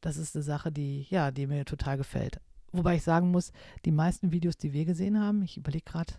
das 0.00 0.16
ist 0.16 0.36
eine 0.36 0.42
Sache, 0.42 0.70
die, 0.70 1.06
ja, 1.08 1.30
die 1.30 1.46
mir 1.46 1.64
total 1.64 1.96
gefällt. 1.96 2.40
Wobei 2.72 2.96
ich 2.96 3.02
sagen 3.02 3.30
muss, 3.30 3.52
die 3.84 3.92
meisten 3.92 4.32
Videos, 4.32 4.58
die 4.58 4.72
wir 4.72 4.84
gesehen 4.84 5.18
haben, 5.18 5.42
ich 5.42 5.56
überlege 5.56 5.84
gerade, 5.84 6.14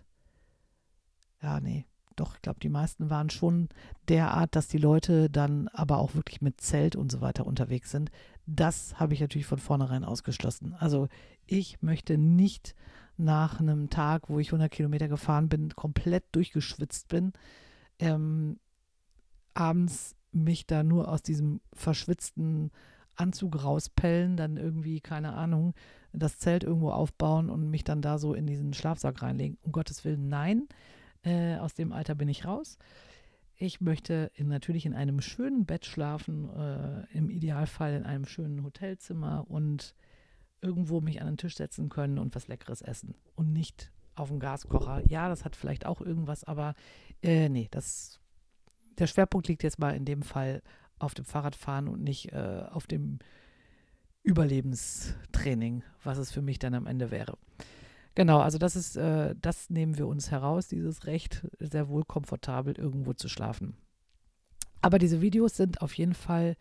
ja, 1.40 1.60
nee, 1.60 1.86
doch, 2.18 2.34
ich 2.34 2.42
glaube, 2.42 2.60
die 2.60 2.68
meisten 2.68 3.10
waren 3.10 3.30
schon 3.30 3.68
derart, 4.08 4.56
dass 4.56 4.68
die 4.68 4.78
Leute 4.78 5.30
dann 5.30 5.68
aber 5.68 5.98
auch 5.98 6.14
wirklich 6.14 6.40
mit 6.40 6.60
Zelt 6.60 6.96
und 6.96 7.12
so 7.12 7.20
weiter 7.20 7.46
unterwegs 7.46 7.90
sind. 7.90 8.10
Das 8.46 8.98
habe 8.98 9.14
ich 9.14 9.20
natürlich 9.20 9.46
von 9.46 9.58
vornherein 9.58 10.04
ausgeschlossen. 10.04 10.74
Also 10.78 11.08
ich 11.46 11.82
möchte 11.82 12.18
nicht 12.18 12.74
nach 13.16 13.60
einem 13.60 13.90
Tag, 13.90 14.28
wo 14.28 14.38
ich 14.38 14.48
100 14.48 14.70
Kilometer 14.70 15.08
gefahren 15.08 15.48
bin, 15.48 15.74
komplett 15.74 16.24
durchgeschwitzt 16.32 17.08
bin, 17.08 17.32
ähm, 17.98 18.58
abends 19.54 20.14
mich 20.30 20.66
da 20.66 20.82
nur 20.82 21.08
aus 21.08 21.22
diesem 21.22 21.60
verschwitzten 21.72 22.70
Anzug 23.16 23.64
rauspellen, 23.64 24.36
dann 24.36 24.56
irgendwie, 24.56 25.00
keine 25.00 25.34
Ahnung, 25.34 25.74
das 26.12 26.38
Zelt 26.38 26.64
irgendwo 26.64 26.90
aufbauen 26.90 27.50
und 27.50 27.68
mich 27.68 27.84
dann 27.84 28.02
da 28.02 28.18
so 28.18 28.34
in 28.34 28.46
diesen 28.46 28.72
Schlafsack 28.72 29.22
reinlegen. 29.22 29.58
Um 29.62 29.72
Gottes 29.72 30.04
Willen, 30.04 30.28
nein. 30.28 30.68
Äh, 31.28 31.58
aus 31.58 31.74
dem 31.74 31.92
Alter 31.92 32.14
bin 32.14 32.28
ich 32.28 32.46
raus. 32.46 32.78
Ich 33.56 33.82
möchte 33.82 34.30
in, 34.34 34.48
natürlich 34.48 34.86
in 34.86 34.94
einem 34.94 35.20
schönen 35.20 35.66
Bett 35.66 35.84
schlafen, 35.84 36.48
äh, 36.48 37.04
im 37.12 37.28
Idealfall 37.28 37.92
in 37.92 38.04
einem 38.04 38.24
schönen 38.24 38.64
Hotelzimmer 38.64 39.44
und 39.46 39.94
irgendwo 40.62 41.02
mich 41.02 41.20
an 41.20 41.26
den 41.26 41.36
Tisch 41.36 41.56
setzen 41.56 41.90
können 41.90 42.18
und 42.18 42.34
was 42.34 42.48
Leckeres 42.48 42.80
essen 42.80 43.14
und 43.34 43.52
nicht 43.52 43.92
auf 44.14 44.28
dem 44.28 44.40
Gaskocher. 44.40 45.02
Ja, 45.06 45.28
das 45.28 45.44
hat 45.44 45.54
vielleicht 45.54 45.84
auch 45.84 46.00
irgendwas, 46.00 46.44
aber 46.44 46.74
äh, 47.22 47.50
nee, 47.50 47.68
das, 47.70 48.20
der 48.96 49.06
Schwerpunkt 49.06 49.48
liegt 49.48 49.62
jetzt 49.62 49.78
mal 49.78 49.94
in 49.94 50.06
dem 50.06 50.22
Fall 50.22 50.62
auf 50.98 51.12
dem 51.12 51.26
Fahrradfahren 51.26 51.88
und 51.88 52.02
nicht 52.02 52.32
äh, 52.32 52.64
auf 52.70 52.86
dem 52.86 53.18
Überlebenstraining, 54.22 55.82
was 56.02 56.16
es 56.16 56.32
für 56.32 56.42
mich 56.42 56.58
dann 56.58 56.74
am 56.74 56.86
Ende 56.86 57.10
wäre. 57.10 57.36
Genau, 58.18 58.40
also 58.40 58.58
das 58.58 58.74
ist, 58.74 58.96
äh, 58.96 59.36
das 59.40 59.70
nehmen 59.70 59.96
wir 59.96 60.08
uns 60.08 60.32
heraus, 60.32 60.66
dieses 60.66 61.06
Recht, 61.06 61.46
sehr 61.60 61.88
wohl 61.88 62.02
komfortabel 62.02 62.76
irgendwo 62.76 63.12
zu 63.12 63.28
schlafen. 63.28 63.76
Aber 64.82 64.98
diese 64.98 65.20
Videos 65.20 65.56
sind 65.56 65.82
auf 65.82 65.94
jeden 65.94 66.14
Fall 66.14 66.56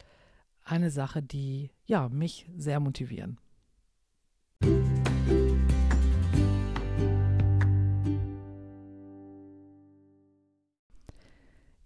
eine 0.64 0.92
Sache, 0.92 1.24
die 1.24 1.72
ja 1.88 2.10
mich 2.10 2.48
sehr 2.56 2.80
motivieren. 2.80 3.40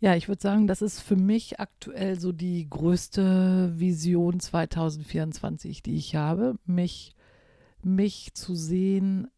Ja, 0.02 0.18
ich 0.18 0.28
würde 0.28 0.42
sagen, 0.42 0.68
das 0.68 0.82
ist 0.82 1.00
für 1.00 1.16
mich 1.16 1.62
aktuell 1.62 2.20
so 2.20 2.34
die 2.34 2.70
größte 2.70 3.72
Vision 3.80 4.42
2024, 4.42 5.82
die 5.82 5.96
ich 5.96 6.18
habe, 6.18 6.56
mich, 6.66 7.16
mich 7.82 8.34
zu 8.34 8.54
sehen 8.54 9.30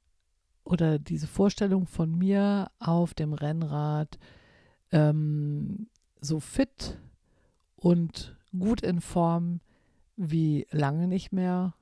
oder 0.63 0.99
diese 0.99 1.27
Vorstellung 1.27 1.87
von 1.87 2.17
mir 2.17 2.71
auf 2.79 3.13
dem 3.13 3.33
Rennrad 3.33 4.17
ähm, 4.91 5.87
so 6.21 6.39
fit 6.39 6.99
und 7.75 8.37
gut 8.57 8.81
in 8.81 9.01
Form 9.01 9.59
wie 10.15 10.67
lange 10.71 11.07
nicht 11.07 11.31
mehr 11.31 11.73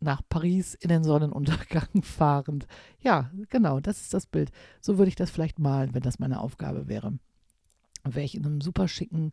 nach 0.00 0.22
Paris 0.28 0.74
in 0.74 0.88
den 0.88 1.02
Sonnenuntergang 1.02 1.88
fahrend. 2.02 2.66
Ja, 3.00 3.30
genau, 3.48 3.80
das 3.80 4.02
ist 4.02 4.14
das 4.14 4.26
Bild. 4.26 4.50
So 4.80 4.98
würde 4.98 5.08
ich 5.08 5.16
das 5.16 5.30
vielleicht 5.30 5.58
malen, 5.58 5.94
wenn 5.94 6.02
das 6.02 6.18
meine 6.18 6.40
Aufgabe 6.40 6.86
wäre. 6.86 7.18
Wäre 8.04 8.24
ich 8.24 8.36
in 8.36 8.46
einem 8.46 8.60
super 8.60 8.86
schicken 8.86 9.32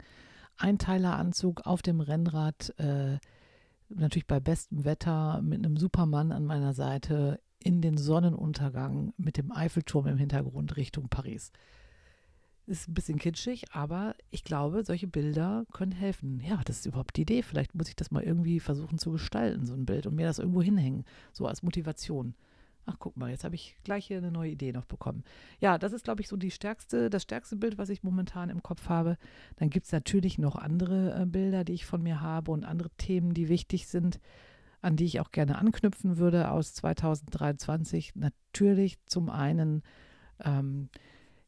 Einteileranzug 0.57 1.67
auf 1.67 1.81
dem 1.81 1.99
Rennrad, 1.99 2.73
äh, 2.79 3.19
natürlich 3.89 4.25
bei 4.25 4.39
bestem 4.39 4.85
Wetter, 4.85 5.41
mit 5.41 5.63
einem 5.63 5.77
Supermann 5.77 6.31
an 6.31 6.45
meiner 6.45 6.73
Seite 6.73 7.39
in 7.65 7.81
den 7.81 7.97
Sonnenuntergang 7.97 9.11
mit 9.17 9.37
dem 9.37 9.51
Eiffelturm 9.51 10.05
im 10.05 10.19
Hintergrund 10.19 10.77
Richtung 10.77 11.09
Paris. 11.09 11.51
Ist 12.67 12.87
ein 12.87 12.93
bisschen 12.93 13.17
kitschig, 13.17 13.65
aber 13.73 14.13
ich 14.29 14.43
glaube, 14.43 14.83
solche 14.83 15.07
Bilder 15.07 15.65
können 15.73 15.91
helfen. 15.91 16.39
Ja, 16.47 16.61
das 16.63 16.77
ist 16.77 16.85
überhaupt 16.85 17.17
die 17.17 17.23
Idee. 17.23 17.41
Vielleicht 17.41 17.73
muss 17.73 17.89
ich 17.89 17.95
das 17.95 18.11
mal 18.11 18.21
irgendwie 18.21 18.59
versuchen 18.59 18.99
zu 18.99 19.11
gestalten, 19.11 19.65
so 19.65 19.73
ein 19.73 19.87
Bild, 19.87 20.05
und 20.05 20.13
mir 20.13 20.27
das 20.27 20.37
irgendwo 20.37 20.61
hinhängen, 20.61 21.05
so 21.33 21.47
als 21.47 21.63
Motivation. 21.63 22.35
Ach, 22.85 22.97
guck 22.99 23.17
mal, 23.17 23.31
jetzt 23.31 23.43
habe 23.43 23.55
ich 23.55 23.75
gleich 23.83 24.05
hier 24.05 24.19
eine 24.19 24.31
neue 24.31 24.51
Idee 24.51 24.71
noch 24.71 24.85
bekommen. 24.85 25.23
Ja, 25.59 25.79
das 25.79 25.91
ist, 25.91 26.03
glaube 26.03 26.21
ich, 26.21 26.27
so 26.27 26.37
die 26.37 26.51
stärkste, 26.51 27.09
das 27.09 27.23
stärkste 27.23 27.55
Bild, 27.55 27.79
was 27.79 27.89
ich 27.89 28.03
momentan 28.03 28.49
im 28.49 28.61
Kopf 28.61 28.89
habe. 28.89 29.17
Dann 29.55 29.71
gibt 29.71 29.87
es 29.87 29.91
natürlich 29.91 30.37
noch 30.37 30.55
andere 30.55 31.19
äh, 31.19 31.25
Bilder, 31.25 31.63
die 31.63 31.73
ich 31.73 31.87
von 31.87 32.03
mir 32.03 32.21
habe 32.21 32.51
und 32.51 32.63
andere 32.63 32.91
Themen, 32.91 33.33
die 33.33 33.49
wichtig 33.49 33.87
sind 33.87 34.19
an 34.85 34.95
die 34.95 35.05
ich 35.05 35.19
auch 35.19 35.31
gerne 35.31 35.57
anknüpfen 35.57 36.17
würde 36.17 36.51
aus 36.51 36.75
2023. 36.75 38.13
Natürlich 38.15 39.03
zum 39.07 39.31
einen, 39.31 39.81
ähm, 40.39 40.89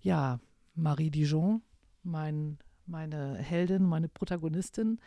ja, 0.02 0.40
Marie 0.74 1.12
Dijon, 1.12 1.62
mein, 2.02 2.58
meine 2.88 3.36
Heldin, 3.36 3.84
meine 3.84 4.10
Protagonistin. 4.10 5.00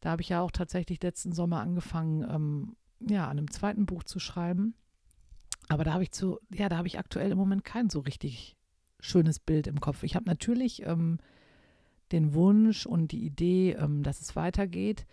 Da 0.00 0.10
habe 0.10 0.22
ich 0.22 0.30
ja 0.30 0.40
auch 0.40 0.50
tatsächlich 0.50 1.00
letzten 1.00 1.32
Sommer 1.32 1.60
angefangen, 1.60 2.22
ähm, 2.28 2.76
ja, 3.08 3.24
an 3.24 3.38
einem 3.38 3.50
zweiten 3.52 3.86
Buch 3.86 4.02
zu 4.02 4.18
schreiben. 4.18 4.74
Aber 5.68 5.84
da 5.84 5.92
habe 5.92 6.02
ich 6.02 6.10
zu, 6.10 6.40
ja, 6.52 6.68
da 6.68 6.76
habe 6.76 6.88
ich 6.88 6.98
aktuell 6.98 7.30
im 7.30 7.38
Moment 7.38 7.64
kein 7.64 7.88
so 7.88 8.00
richtig 8.00 8.56
schönes 8.98 9.38
Bild 9.38 9.68
im 9.68 9.80
Kopf. 9.80 10.02
Ich 10.02 10.16
habe 10.16 10.26
natürlich 10.26 10.82
ähm, 10.82 11.18
den 12.10 12.34
Wunsch 12.34 12.84
und 12.84 13.12
die 13.12 13.24
Idee, 13.24 13.76
ähm, 13.78 14.02
dass 14.02 14.20
es 14.20 14.34
weitergeht. 14.34 15.06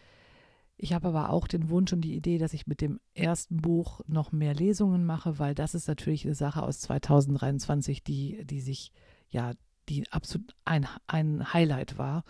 Ich 0.78 0.94
habe 0.94 1.08
aber 1.08 1.32
auch 1.32 1.48
den 1.48 1.70
Wunsch 1.70 1.92
und 1.92 2.02
die 2.02 2.16
Idee, 2.16 2.38
dass 2.38 2.54
ich 2.54 2.68
mit 2.68 2.82
dem 2.82 3.00
ersten 3.16 3.58
Buch 3.58 4.02
noch 4.08 4.32
mehr 4.32 4.54
Lesungen 4.54 5.06
mache, 5.06 5.40
weil 5.40 5.56
das 5.56 5.74
ist 5.74 5.88
natürlich 5.88 6.24
eine 6.24 6.36
Sache 6.36 6.62
aus 6.62 6.80
2023, 6.82 8.04
die, 8.04 8.46
die 8.46 8.62
sich, 8.62 8.92
ja, 9.30 9.54
die 9.90 10.10
absolut 10.12 10.56
ein, 10.66 10.88
ein 11.08 11.52
Highlight 11.52 11.98
war. 11.98 12.24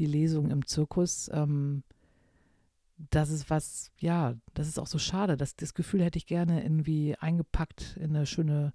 Die 0.00 0.06
Lesung 0.06 0.50
im 0.50 0.66
Zirkus. 0.66 1.30
Ähm, 1.32 1.84
das 2.96 3.30
ist 3.30 3.48
was, 3.48 3.92
ja, 3.98 4.34
das 4.54 4.66
ist 4.66 4.78
auch 4.80 4.88
so 4.88 4.98
schade. 4.98 5.36
Das, 5.36 5.54
das 5.54 5.74
Gefühl 5.74 6.02
hätte 6.02 6.18
ich 6.18 6.26
gerne 6.26 6.64
irgendwie 6.64 7.16
eingepackt 7.16 7.96
in 7.96 8.16
eine 8.16 8.26
schöne, 8.26 8.72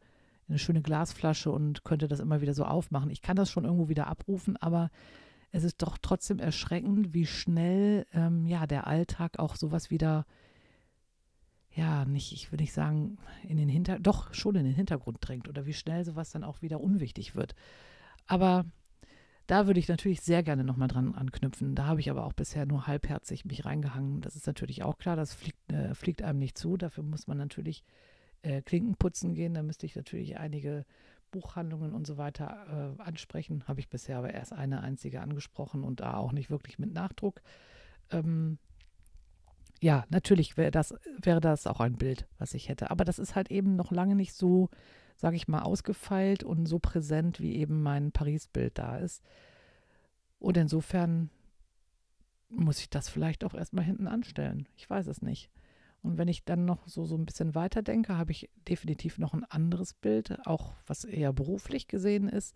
in 0.48 0.54
eine 0.54 0.60
schöne 0.60 0.82
Glasflasche 0.82 1.52
und 1.52 1.84
könnte 1.84 2.08
das 2.08 2.22
immer 2.22 2.40
wieder 2.40 2.54
so 2.54 2.64
aufmachen. 2.64 3.10
Ich 3.10 3.22
kann 3.22 3.36
das 3.36 3.52
schon 3.52 3.66
irgendwo 3.66 3.90
wieder 3.90 4.08
abrufen, 4.08 4.56
aber 4.56 4.92
es 5.52 5.64
ist 5.64 5.82
doch 5.82 5.98
trotzdem 5.98 6.40
erschreckend, 6.40 7.14
wie 7.14 7.26
schnell 7.26 8.06
ähm, 8.14 8.46
ja 8.46 8.68
der 8.68 8.88
Alltag 8.88 9.40
auch 9.40 9.56
sowas 9.56 9.90
wieder, 9.90 10.26
ja, 11.72 12.06
nicht, 12.06 12.34
ich 12.34 12.52
würde 12.52 12.64
nicht 12.64 12.74
sagen, 12.74 13.18
in 13.48 13.58
den 13.58 13.70
Hinter, 13.70 14.00
doch 14.00 14.34
schon 14.34 14.56
in 14.56 14.66
den 14.66 14.76
Hintergrund 14.76 15.18
drängt 15.22 15.48
oder 15.50 15.66
wie 15.66 15.74
schnell 15.74 16.06
sowas 16.06 16.32
dann 16.32 16.44
auch 16.44 16.62
wieder 16.62 16.82
unwichtig 16.82 17.36
wird. 17.36 17.56
Aber 18.28 18.66
da 19.48 19.66
würde 19.66 19.80
ich 19.80 19.88
natürlich 19.88 20.22
sehr 20.22 20.44
gerne 20.44 20.64
nochmal 20.64 20.88
dran 20.88 21.16
anknüpfen. 21.16 21.74
Da 21.74 21.86
habe 21.86 22.00
ich 22.00 22.12
aber 22.12 22.24
auch 22.26 22.34
bisher 22.34 22.68
nur 22.68 22.86
halbherzig 22.86 23.46
mich 23.46 23.66
reingehangen. 23.66 24.22
Das 24.22 24.36
ist 24.36 24.46
natürlich 24.46 24.84
auch 24.84 25.00
klar, 25.00 25.16
das 25.16 25.34
fliegt, 25.34 25.72
äh, 25.72 25.96
fliegt 25.96 26.22
einem 26.22 26.38
nicht 26.38 26.56
zu. 26.56 26.78
Dafür 26.78 27.04
muss 27.04 27.26
man 27.26 27.40
natürlich 27.40 27.84
äh, 28.44 28.62
Klinken 28.62 28.96
putzen 28.96 29.34
gehen. 29.34 29.56
Da 29.56 29.64
müsste 29.64 29.88
ich 29.88 29.96
natürlich 29.96 30.38
einige 30.38 30.86
Buchhandlungen 31.32 31.94
und 31.94 32.08
so 32.08 32.18
weiter 32.18 32.96
äh, 33.00 33.02
ansprechen. 33.02 33.68
Habe 33.68 33.80
ich 33.80 33.90
bisher 33.90 34.18
aber 34.18 34.34
erst 34.34 34.54
eine 34.54 34.82
einzige 34.82 35.22
angesprochen 35.22 35.84
und 35.84 36.00
da 36.00 36.16
auch 36.16 36.32
nicht 36.32 36.50
wirklich 36.50 36.80
mit 36.80 36.94
Nachdruck. 36.94 37.42
Ähm, 38.12 38.58
ja, 39.82 40.06
natürlich 40.10 40.58
wäre 40.58 40.72
das, 40.72 40.94
wäre 41.22 41.40
das 41.40 41.66
auch 41.68 41.80
ein 41.80 41.96
Bild, 41.96 42.28
was 42.38 42.54
ich 42.54 42.70
hätte. 42.70 42.92
Aber 42.92 43.06
das 43.06 43.20
ist 43.20 43.36
halt 43.36 43.50
eben 43.50 43.76
noch 43.76 43.92
lange 43.92 44.16
nicht 44.16 44.34
so, 44.34 44.70
sage 45.16 45.36
ich 45.36 45.48
mal, 45.48 45.62
ausgefeilt 45.62 46.44
und 46.44 46.66
so 46.66 46.80
präsent, 46.80 47.40
wie 47.40 47.56
eben 47.56 47.82
mein 47.82 48.12
Paris-Bild 48.12 48.78
da 48.78 48.98
ist. 48.98 49.24
Und 50.38 50.58
insofern 50.58 51.30
muss 52.50 52.80
ich 52.80 52.90
das 52.90 53.10
vielleicht 53.10 53.44
auch 53.44 53.54
erstmal 53.54 53.86
hinten 53.86 54.08
anstellen. 54.08 54.68
Ich 54.76 54.90
weiß 54.90 55.08
es 55.08 55.22
nicht. 55.22 55.50
Und 56.02 56.18
wenn 56.18 56.28
ich 56.28 56.46
dann 56.46 56.66
noch 56.66 56.88
so, 56.88 57.06
so 57.06 57.18
ein 57.18 57.26
bisschen 57.26 57.56
weiter 57.56 57.82
denke, 57.82 58.18
habe 58.18 58.32
ich 58.32 58.50
definitiv 58.68 59.18
noch 59.18 59.34
ein 59.34 59.44
anderes 59.44 59.94
Bild, 59.94 60.46
auch 60.46 60.74
was 60.88 61.04
eher 61.04 61.34
beruflich 61.34 61.88
gesehen 61.88 62.30
ist, 62.30 62.56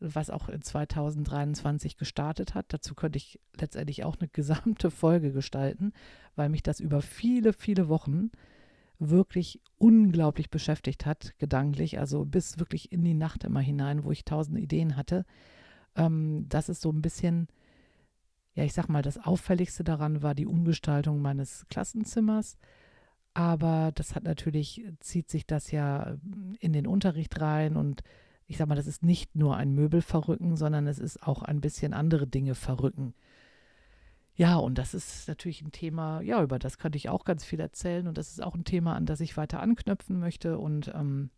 was 0.00 0.30
auch 0.30 0.48
in 0.48 0.62
2023 0.62 1.98
gestartet 1.98 2.54
hat. 2.54 2.72
Dazu 2.72 2.94
könnte 2.94 3.18
ich 3.18 3.38
letztendlich 3.58 4.04
auch 4.04 4.16
eine 4.18 4.28
gesamte 4.28 4.90
Folge 4.90 5.32
gestalten, 5.32 5.92
weil 6.36 6.48
mich 6.48 6.62
das 6.62 6.80
über 6.80 7.02
viele, 7.02 7.52
viele 7.52 7.88
Wochen 7.88 8.30
wirklich 8.98 9.60
unglaublich 9.78 10.50
beschäftigt 10.50 11.06
hat, 11.06 11.38
gedanklich, 11.38 11.98
also 11.98 12.24
bis 12.24 12.58
wirklich 12.58 12.92
in 12.92 13.02
die 13.02 13.14
Nacht 13.14 13.44
immer 13.44 13.60
hinein, 13.60 14.04
wo 14.04 14.10
ich 14.10 14.24
tausend 14.24 14.58
Ideen 14.58 14.96
hatte. 14.96 15.24
Ähm, 15.96 16.46
das 16.48 16.68
ist 16.68 16.82
so 16.82 16.90
ein 16.90 17.02
bisschen, 17.02 17.48
ja, 18.54 18.64
ich 18.64 18.72
sag 18.72 18.88
mal, 18.88 19.02
das 19.02 19.18
Auffälligste 19.18 19.84
daran 19.84 20.22
war 20.22 20.34
die 20.34 20.46
Umgestaltung 20.46 21.20
meines 21.22 21.66
Klassenzimmers. 21.70 22.58
Aber 23.32 23.92
das 23.94 24.14
hat 24.14 24.24
natürlich, 24.24 24.84
zieht 24.98 25.30
sich 25.30 25.46
das 25.46 25.70
ja 25.70 26.16
in 26.58 26.72
den 26.72 26.86
Unterricht 26.86 27.40
rein 27.40 27.76
und 27.76 28.02
ich 28.48 28.56
sag 28.56 28.66
mal, 28.66 28.74
das 28.74 28.88
ist 28.88 29.04
nicht 29.04 29.36
nur 29.36 29.56
ein 29.56 29.72
Möbel 29.72 30.02
verrücken, 30.02 30.56
sondern 30.56 30.88
es 30.88 30.98
ist 30.98 31.22
auch 31.22 31.42
ein 31.42 31.60
bisschen 31.60 31.94
andere 31.94 32.26
Dinge 32.26 32.56
verrücken. 32.56 33.14
Ja, 34.34 34.56
und 34.56 34.78
das 34.78 34.94
ist 34.94 35.28
natürlich 35.28 35.62
ein 35.62 35.70
Thema, 35.70 36.20
ja, 36.22 36.42
über 36.42 36.58
das 36.58 36.78
könnte 36.78 36.96
ich 36.96 37.08
auch 37.08 37.24
ganz 37.24 37.44
viel 37.44 37.60
erzählen 37.60 38.08
und 38.08 38.18
das 38.18 38.30
ist 38.30 38.42
auch 38.42 38.54
ein 38.54 38.64
Thema, 38.64 38.96
an 38.96 39.06
das 39.06 39.20
ich 39.20 39.36
weiter 39.36 39.60
anknüpfen 39.60 40.18
möchte 40.18 40.58
und 40.58 40.90
ähm, 40.94 41.30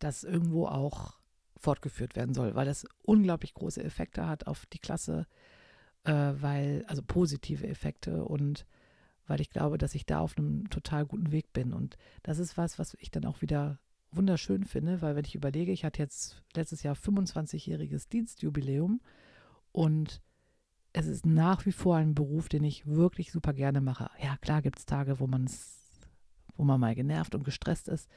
das 0.00 0.24
irgendwo 0.24 0.66
auch 0.66 1.20
fortgeführt 1.56 2.16
werden 2.16 2.34
soll, 2.34 2.56
weil 2.56 2.66
das 2.66 2.86
unglaublich 3.02 3.54
große 3.54 3.84
Effekte 3.84 4.26
hat 4.26 4.48
auf 4.48 4.66
die 4.66 4.80
Klasse, 4.80 5.26
äh, 6.04 6.12
weil, 6.12 6.84
also 6.88 7.02
positive 7.02 7.66
Effekte 7.66 8.24
und 8.24 8.66
weil 9.26 9.40
ich 9.40 9.50
glaube, 9.50 9.78
dass 9.78 9.94
ich 9.94 10.04
da 10.04 10.18
auf 10.18 10.36
einem 10.36 10.68
total 10.68 11.06
guten 11.06 11.30
Weg 11.30 11.52
bin. 11.52 11.72
Und 11.72 11.96
das 12.22 12.38
ist 12.38 12.56
was, 12.56 12.78
was 12.78 12.96
ich 13.00 13.10
dann 13.10 13.24
auch 13.24 13.40
wieder 13.40 13.78
wunderschön 14.10 14.64
finde, 14.64 15.00
weil 15.00 15.16
wenn 15.16 15.24
ich 15.24 15.34
überlege, 15.34 15.72
ich 15.72 15.84
hatte 15.84 16.02
jetzt 16.02 16.42
letztes 16.54 16.82
Jahr 16.82 16.96
25-jähriges 16.96 18.08
Dienstjubiläum 18.08 19.00
und 19.70 20.20
es 20.92 21.06
ist 21.06 21.24
nach 21.24 21.64
wie 21.64 21.72
vor 21.72 21.96
ein 21.96 22.14
Beruf, 22.14 22.48
den 22.48 22.64
ich 22.64 22.86
wirklich 22.86 23.32
super 23.32 23.54
gerne 23.54 23.80
mache. 23.80 24.10
Ja, 24.22 24.36
klar 24.36 24.60
gibt 24.60 24.78
es 24.78 24.86
Tage, 24.86 25.20
wo 25.20 25.26
man 25.26 25.48
wo 26.56 26.64
man 26.64 26.80
mal 26.80 26.94
genervt 26.94 27.34
und 27.34 27.44
gestresst 27.44 27.88
ist. 27.88 28.08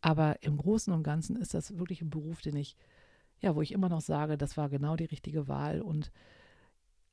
Aber 0.00 0.42
im 0.42 0.56
Großen 0.56 0.92
und 0.92 1.02
Ganzen 1.02 1.36
ist 1.36 1.54
das 1.54 1.78
wirklich 1.78 2.02
ein 2.02 2.10
Beruf, 2.10 2.40
den 2.40 2.56
ich, 2.56 2.76
ja, 3.40 3.54
wo 3.54 3.62
ich 3.62 3.72
immer 3.72 3.88
noch 3.88 4.00
sage, 4.00 4.36
das 4.36 4.56
war 4.56 4.68
genau 4.68 4.96
die 4.96 5.04
richtige 5.04 5.48
Wahl. 5.48 5.80
Und 5.80 6.10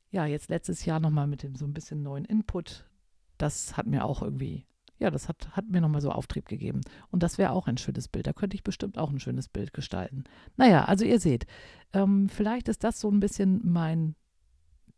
ja, 0.10 0.26
jetzt 0.26 0.50
letztes 0.50 0.86
Jahr 0.86 1.00
nochmal 1.00 1.28
mit 1.28 1.44
dem 1.44 1.56
so 1.56 1.66
ein 1.66 1.74
bisschen 1.74 2.04
neuen 2.04 2.26
Input, 2.26 2.90
das 3.38 3.78
hat 3.78 3.88
mir 3.88 4.06
auch 4.06 4.22
irgendwie 4.22 4.66
ja, 5.00 5.12
das 5.12 5.30
hat, 5.30 5.56
hat 5.56 5.70
mir 5.70 5.82
nochmal 5.82 6.02
so 6.02 6.12
Auftrieb 6.12 6.48
gegeben. 6.48 6.82
Und 7.12 7.24
das 7.24 7.38
wäre 7.38 7.52
auch 7.52 7.68
ein 7.68 7.78
schönes 7.78 8.08
Bild. 8.08 8.28
Da 8.28 8.34
könnte 8.34 8.56
ich 8.56 8.64
bestimmt 8.64 8.98
auch 8.98 9.12
ein 9.12 9.20
schönes 9.20 9.48
Bild 9.48 9.74
gestalten. 9.74 10.24
Naja, 10.56 10.86
also 10.86 11.06
ihr 11.06 11.20
seht, 11.20 11.46
ähm, 11.94 12.30
vielleicht 12.30 12.68
ist 12.68 12.84
das 12.84 13.00
so 13.00 13.10
ein 13.10 13.20
bisschen 13.20 13.62
mein 13.64 14.16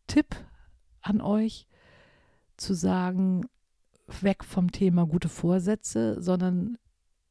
Tipp 0.07 0.35
an 1.01 1.21
euch, 1.21 1.67
zu 2.57 2.73
sagen, 2.73 3.45
weg 4.21 4.43
vom 4.43 4.71
Thema 4.71 5.05
gute 5.05 5.29
Vorsätze, 5.29 6.21
sondern 6.21 6.77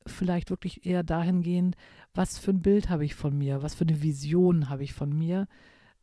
vielleicht 0.07 0.49
wirklich 0.49 0.87
eher 0.87 1.03
dahingehend, 1.03 1.77
was 2.15 2.39
für 2.39 2.53
ein 2.53 2.63
Bild 2.63 2.89
habe 2.89 3.05
ich 3.05 3.15
von 3.15 3.37
mir, 3.37 3.63
was 3.63 3.75
für 3.75 3.85
eine 3.85 4.01
Vision 4.03 4.71
habe 4.71 4.85
ich 4.85 4.95
von 4.95 5.13
mir 5.13 5.47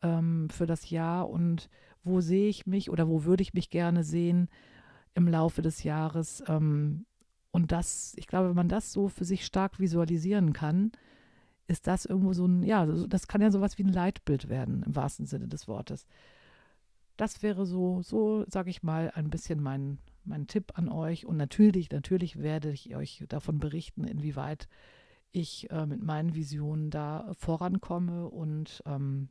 ähm, 0.05 0.49
für 0.49 0.67
das 0.67 0.89
Jahr 0.89 1.29
und 1.29 1.69
wo 2.03 2.21
sehe 2.21 2.47
ich 2.47 2.67
mich 2.67 2.89
oder 2.89 3.07
wo 3.09 3.25
würde 3.25 3.41
ich 3.41 3.53
mich 3.53 3.69
gerne 3.69 4.03
sehen 4.03 4.47
im 5.15 5.27
Laufe 5.27 5.61
des 5.61 5.83
Jahres. 5.83 6.43
Ähm, 6.47 7.05
und 7.51 7.71
das, 7.71 8.13
ich 8.17 8.27
glaube, 8.27 8.49
wenn 8.49 8.55
man 8.55 8.69
das 8.69 8.91
so 8.91 9.07
für 9.07 9.25
sich 9.25 9.45
stark 9.45 9.79
visualisieren 9.79 10.53
kann, 10.53 10.91
ist 11.67 11.87
das 11.87 12.05
irgendwo 12.05 12.33
so 12.33 12.45
ein, 12.45 12.61
ja, 12.63 12.85
das 12.85 13.27
kann 13.27 13.41
ja 13.41 13.49
sowas 13.49 13.77
wie 13.79 13.83
ein 13.83 13.93
Leitbild 13.93 14.49
werden, 14.49 14.83
im 14.83 14.95
wahrsten 14.95 15.25
Sinne 15.25 15.47
des 15.47 15.67
Wortes. 15.67 16.05
Das 17.17 17.41
wäre 17.41 17.65
so, 17.65 18.01
so 18.03 18.45
sage 18.47 18.69
ich 18.69 18.83
mal, 18.83 19.11
ein 19.15 19.29
bisschen 19.29 19.63
mein, 19.63 19.97
mein 20.25 20.47
Tipp 20.47 20.73
an 20.75 20.89
euch. 20.89 21.25
Und 21.25 21.37
natürlich, 21.37 21.89
natürlich 21.89 22.37
werde 22.37 22.71
ich 22.71 22.95
euch 22.95 23.23
davon 23.27 23.57
berichten, 23.57 24.03
inwieweit 24.03 24.67
ich 25.31 25.69
äh, 25.71 25.85
mit 25.85 26.03
meinen 26.03 26.35
Visionen 26.35 26.91
da 26.91 27.31
vorankomme 27.37 28.29
und 28.29 28.83
ähm, 28.85 29.29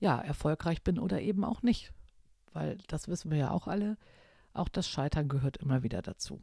ja, 0.00 0.18
erfolgreich 0.18 0.82
bin 0.82 0.98
oder 0.98 1.20
eben 1.20 1.44
auch 1.44 1.62
nicht. 1.62 1.92
Weil 2.52 2.78
das 2.88 3.06
wissen 3.06 3.30
wir 3.30 3.38
ja 3.38 3.50
auch 3.50 3.68
alle. 3.68 3.96
Auch 4.52 4.68
das 4.68 4.88
Scheitern 4.88 5.28
gehört 5.28 5.58
immer 5.58 5.82
wieder 5.82 6.02
dazu. 6.02 6.42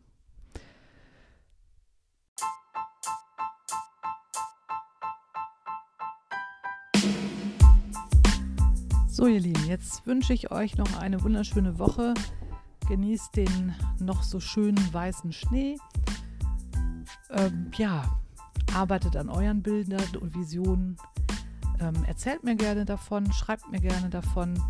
So, 9.08 9.26
ihr 9.26 9.40
Lieben, 9.40 9.66
jetzt 9.66 10.06
wünsche 10.06 10.32
ich 10.32 10.52
euch 10.52 10.78
noch 10.78 10.96
eine 11.00 11.24
wunderschöne 11.24 11.80
Woche. 11.80 12.14
Genießt 12.88 13.36
den 13.36 13.76
noch 14.00 14.22
so 14.22 14.40
schönen 14.40 14.94
weißen 14.94 15.34
Schnee. 15.34 15.78
Ähm, 17.32 17.72
ja, 17.76 18.20
arbeitet 18.76 19.16
an 19.16 19.30
euren 19.30 19.64
Bildern 19.64 20.16
und 20.18 20.36
Visionen. 20.36 20.98
Ähm, 21.80 22.04
erzählt 22.06 22.44
mir 22.44 22.56
gerne 22.56 22.86
davon, 22.86 23.32
schreibt 23.32 23.70
mir 23.72 23.80
gerne 23.80 24.10
davon. 24.10 24.62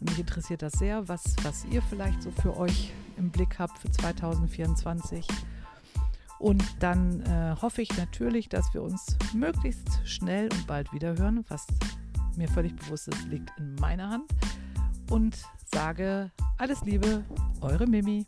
Mich 0.00 0.18
interessiert 0.18 0.62
das 0.62 0.72
sehr, 0.74 1.08
was, 1.08 1.36
was 1.42 1.64
ihr 1.66 1.82
vielleicht 1.82 2.22
so 2.22 2.30
für 2.30 2.56
euch 2.56 2.92
im 3.16 3.30
Blick 3.30 3.58
habt 3.58 3.78
für 3.78 3.90
2024. 3.90 5.26
Und 6.38 6.62
dann 6.82 7.22
äh, 7.22 7.54
hoffe 7.60 7.82
ich 7.82 7.96
natürlich, 7.96 8.48
dass 8.48 8.74
wir 8.74 8.82
uns 8.82 9.16
möglichst 9.32 10.00
schnell 10.04 10.48
und 10.52 10.66
bald 10.66 10.92
wieder 10.92 11.16
hören, 11.16 11.44
was 11.48 11.66
mir 12.36 12.48
völlig 12.48 12.74
bewusst 12.76 13.08
ist, 13.08 13.24
liegt 13.28 13.50
in 13.58 13.74
meiner 13.76 14.10
Hand. 14.10 14.30
Und 15.10 15.42
sage 15.72 16.30
alles 16.58 16.82
Liebe, 16.82 17.24
eure 17.60 17.86
Mimi. 17.86 18.26